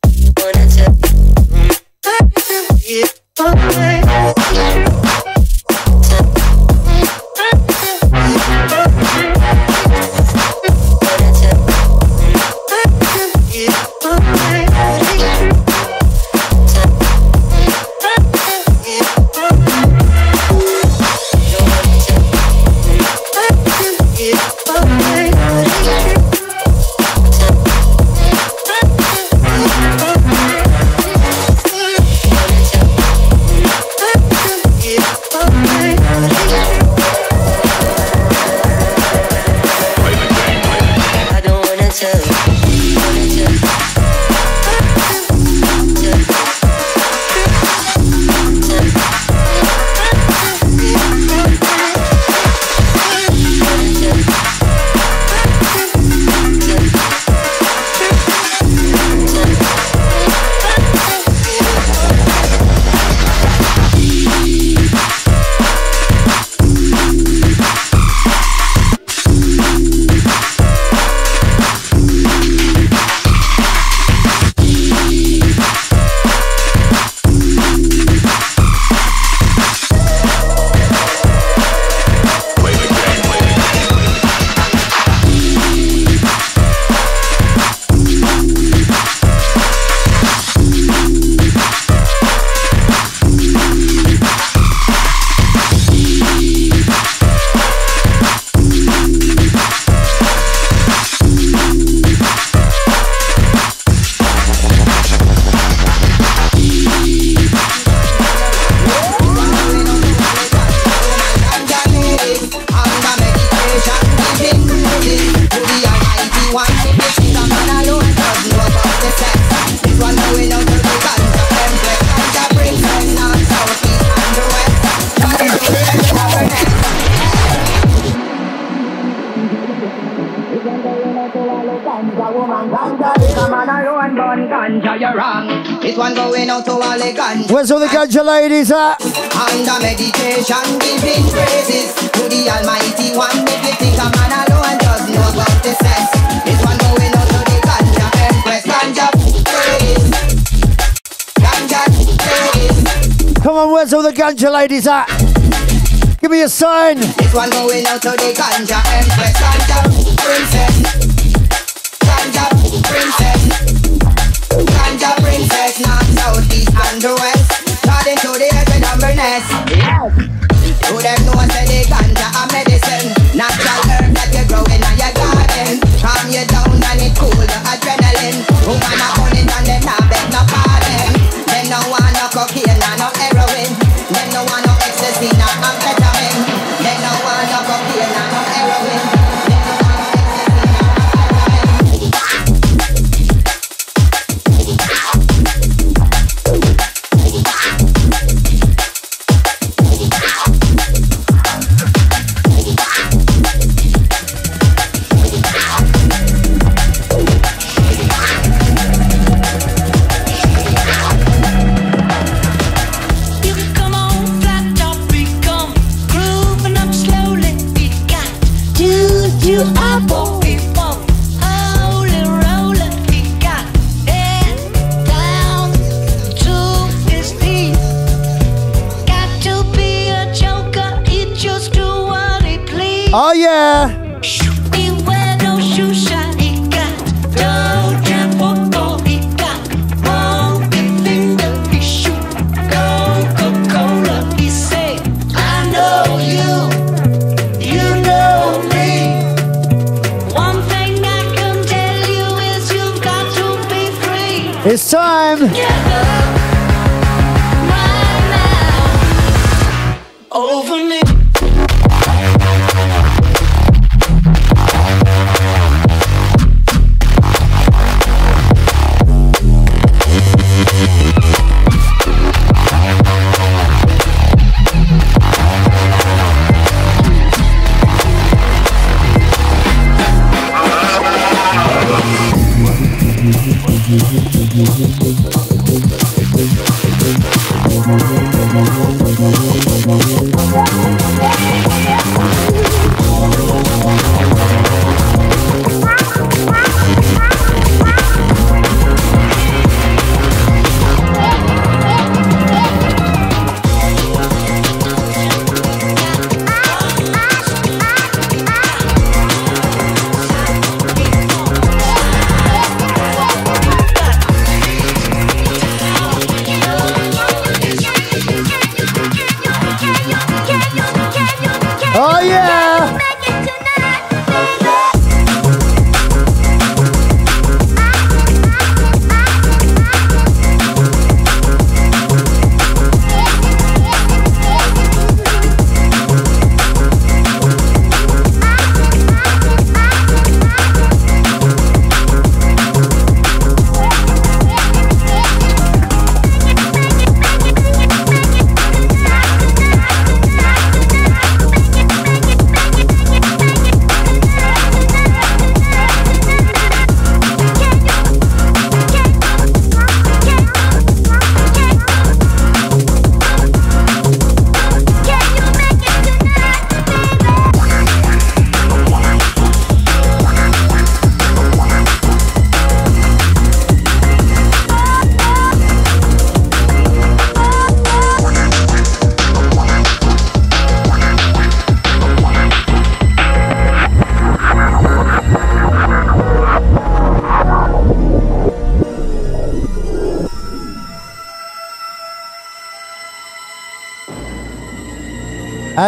[156.19, 156.97] Give me a sign.
[156.97, 159.83] This one going out to the ganja empress, ganja
[160.17, 161.02] princess.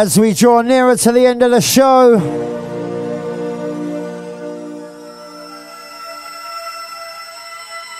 [0.06, 2.14] As we draw nearer to the end of the show,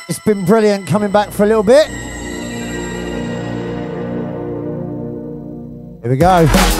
[0.09, 1.89] it's been brilliant coming back for a little bit.
[6.01, 6.76] Here we go.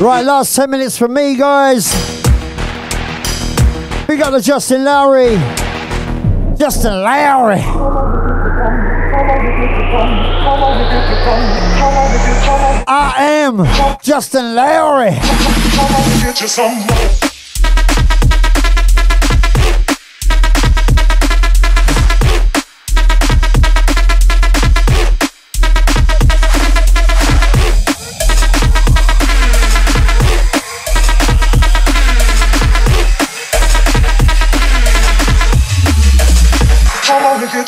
[0.00, 1.92] Right, last 10 minutes from me, guys.
[4.08, 5.34] We got the Justin Lowry.
[6.56, 7.60] Justin Lowry.
[12.86, 15.18] I am Justin Lowry.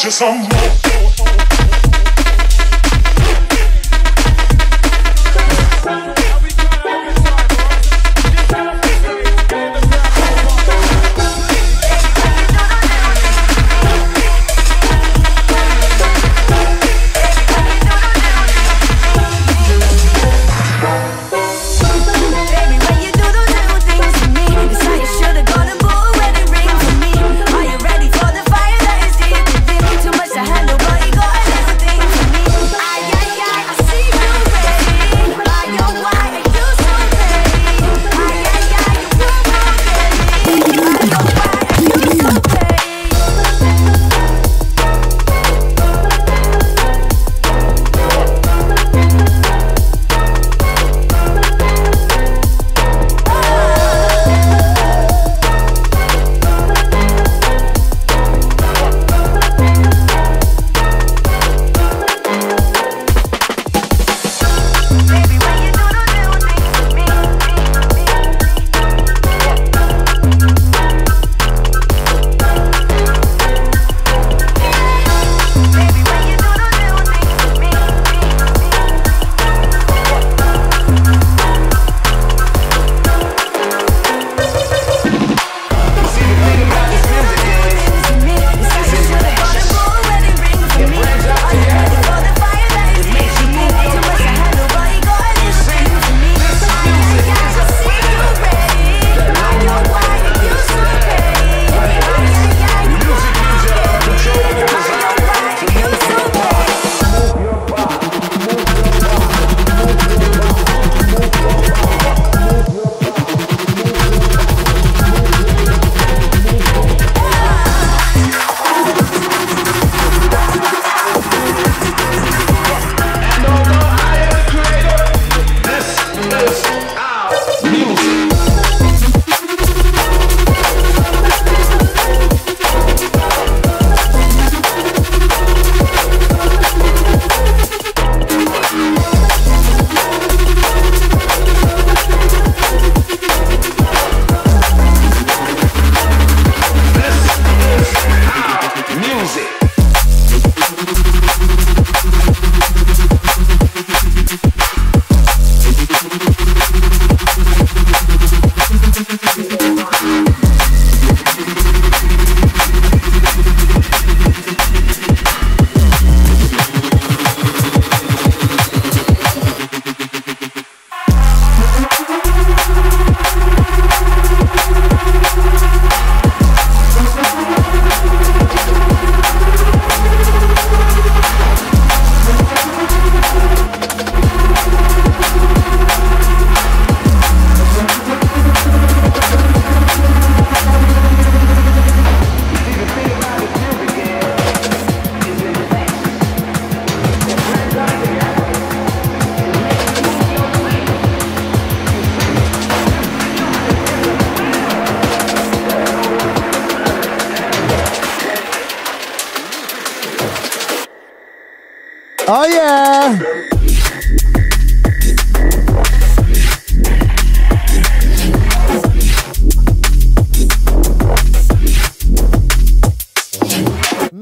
[0.00, 0.59] To handle,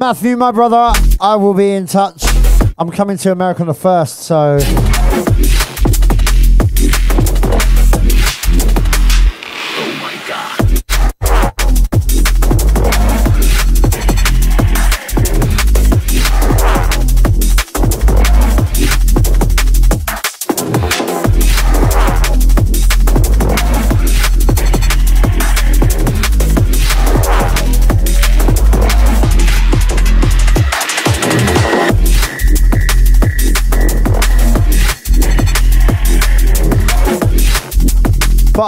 [0.08, 0.90] Matthew, my brother,
[1.20, 2.24] I will be in touch.
[2.78, 4.58] I'm coming to America on the first, so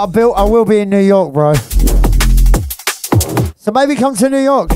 [0.01, 1.53] I built I will be in New York, bro.
[3.55, 4.71] So maybe come to New York.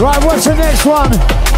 [0.00, 1.57] Right, what's the next one?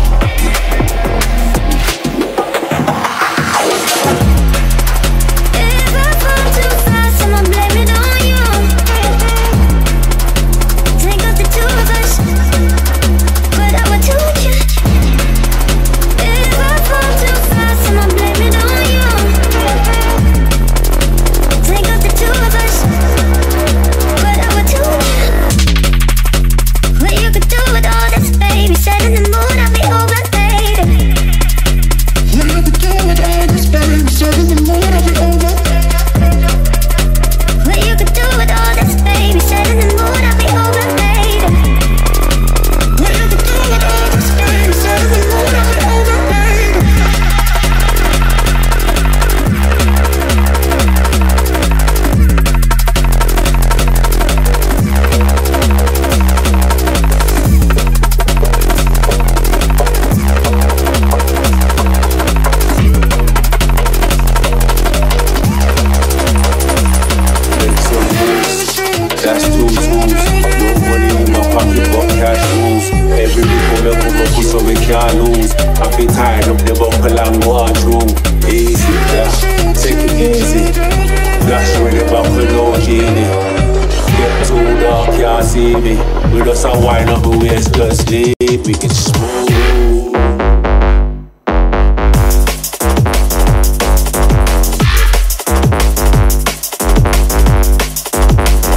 [85.50, 85.96] See me.
[86.32, 88.36] We just a wine up, we just leave.
[88.40, 89.48] We get smooth.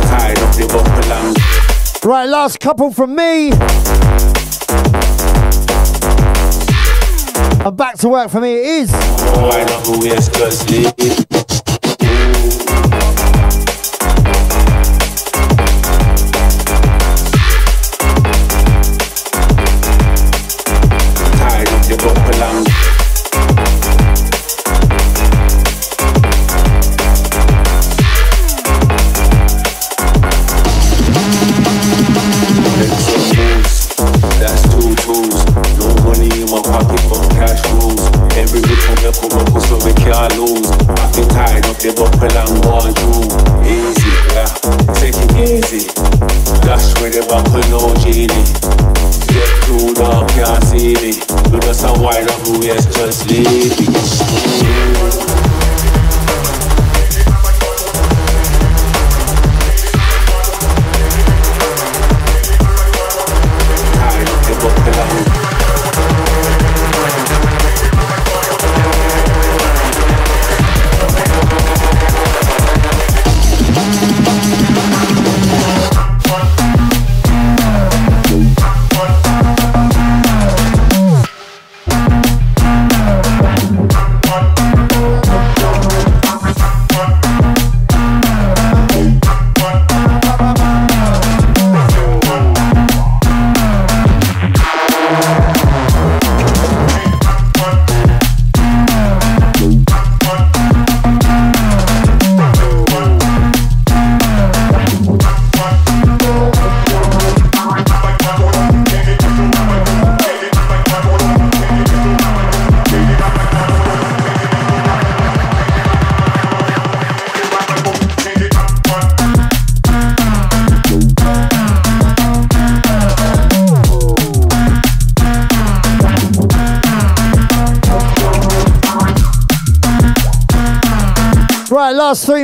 [0.09, 3.51] Tired of the buckle and Right, last couple from me.
[7.65, 8.93] And back to work for me it is.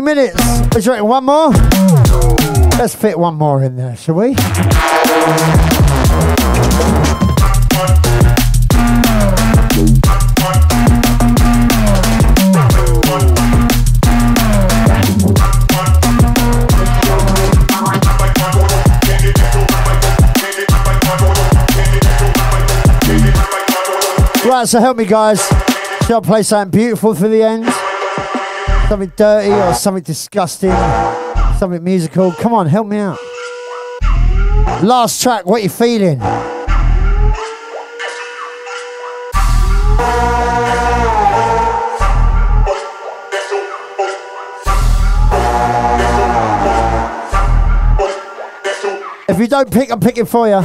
[0.01, 0.35] Minutes.
[0.85, 1.49] You reckon one more?
[2.77, 4.35] Let's fit one more in there, shall we?
[24.45, 25.41] Right, so help me, guys.
[26.07, 27.78] Shall I play something beautiful for the end?
[28.89, 30.71] Something dirty or something disgusting?
[31.59, 32.31] Something musical?
[32.31, 33.19] Come on, help me out.
[34.81, 36.19] Last track, what you feeling?
[49.29, 50.55] If you don't pick, I'm picking for you.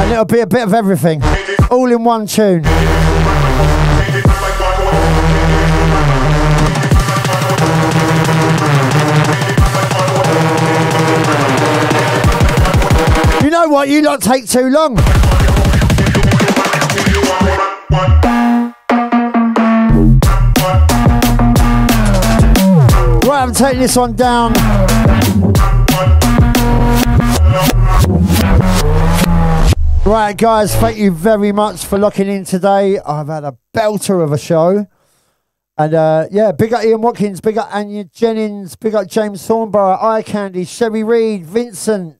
[0.00, 1.20] And it'll be a bit of everything.
[1.72, 2.62] All in one tune.
[13.78, 13.88] What?
[13.88, 14.96] You lot take too long.
[23.22, 24.52] Right, I'm taking this one down.
[30.04, 32.98] Right, guys, thank you very much for locking in today.
[32.98, 34.88] I've had a belter of a show.
[35.76, 40.02] And uh, yeah, big up Ian Watkins, big up Anya Jennings, big up James Thornborough,
[40.02, 42.17] Eye Candy, Sherry Reed, Vincent.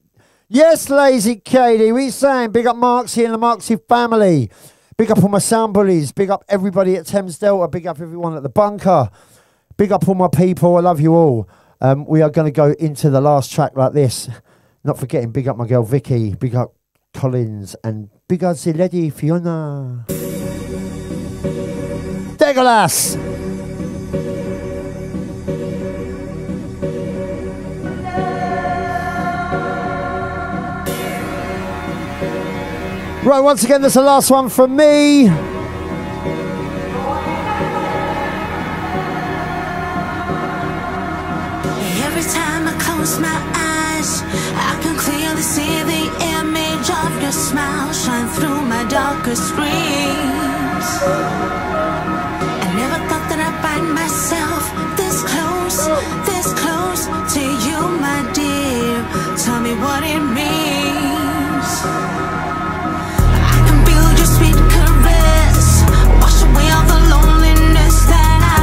[0.51, 4.49] Yes, Lazy Katie, we saying big up Marksy and the Marksy family.
[4.97, 8.35] Big up all my sound bullies, big up everybody at Thames Delta, big up everyone
[8.35, 9.11] at the bunker.
[9.77, 11.47] Big up all my people, I love you all.
[11.79, 14.27] Um, we are going to go into the last track like this.
[14.83, 16.73] Not forgetting, big up my girl Vicky, big up
[17.13, 20.05] Collins, and big up the lady Fiona.
[22.37, 23.28] Degolas!
[33.29, 35.27] Right, once again, this is the last one from me.
[42.07, 44.23] Every time I close my eyes,
[44.57, 46.09] I can clearly see the
[46.41, 50.87] image of your smile shine through my darkest dreams.
[52.65, 54.63] I never thought that I'd find myself
[54.97, 55.85] this close,
[56.25, 59.05] this close to you, my dear.
[59.37, 60.68] Tell me what it means.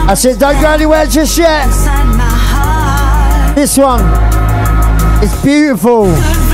[0.09, 1.67] I said, don't go anywhere just yet.
[1.67, 3.57] inside my heart.
[3.57, 4.05] This one,
[5.21, 6.07] it's beautiful,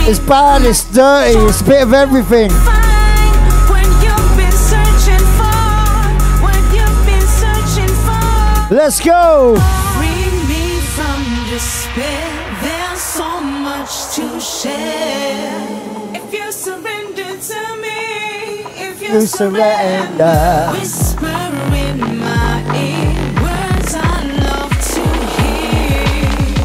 [0.08, 2.50] it's bad, it's dirty, it's a bit of everything.
[3.70, 5.22] When you've been searching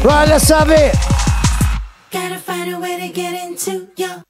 [0.08, 0.16] hear.
[0.16, 0.94] Right, let's have it.
[2.10, 4.27] Gotta find a way to get into your.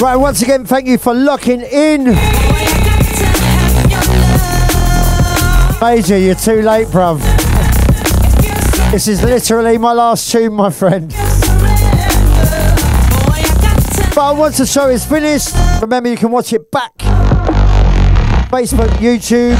[0.00, 2.04] Right, once again, thank you for locking in.
[5.80, 7.18] Major, you're too late, bruv.
[8.92, 11.10] This is literally my last tune, my friend.
[14.14, 15.52] But once the show is finished,
[15.82, 16.96] remember you can watch it back.
[18.50, 19.56] Facebook, YouTube.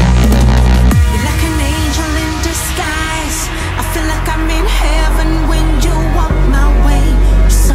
[4.09, 4.29] like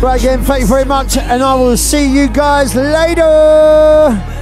[0.03, 4.32] Right again, thank you very much, and I will see you guys later.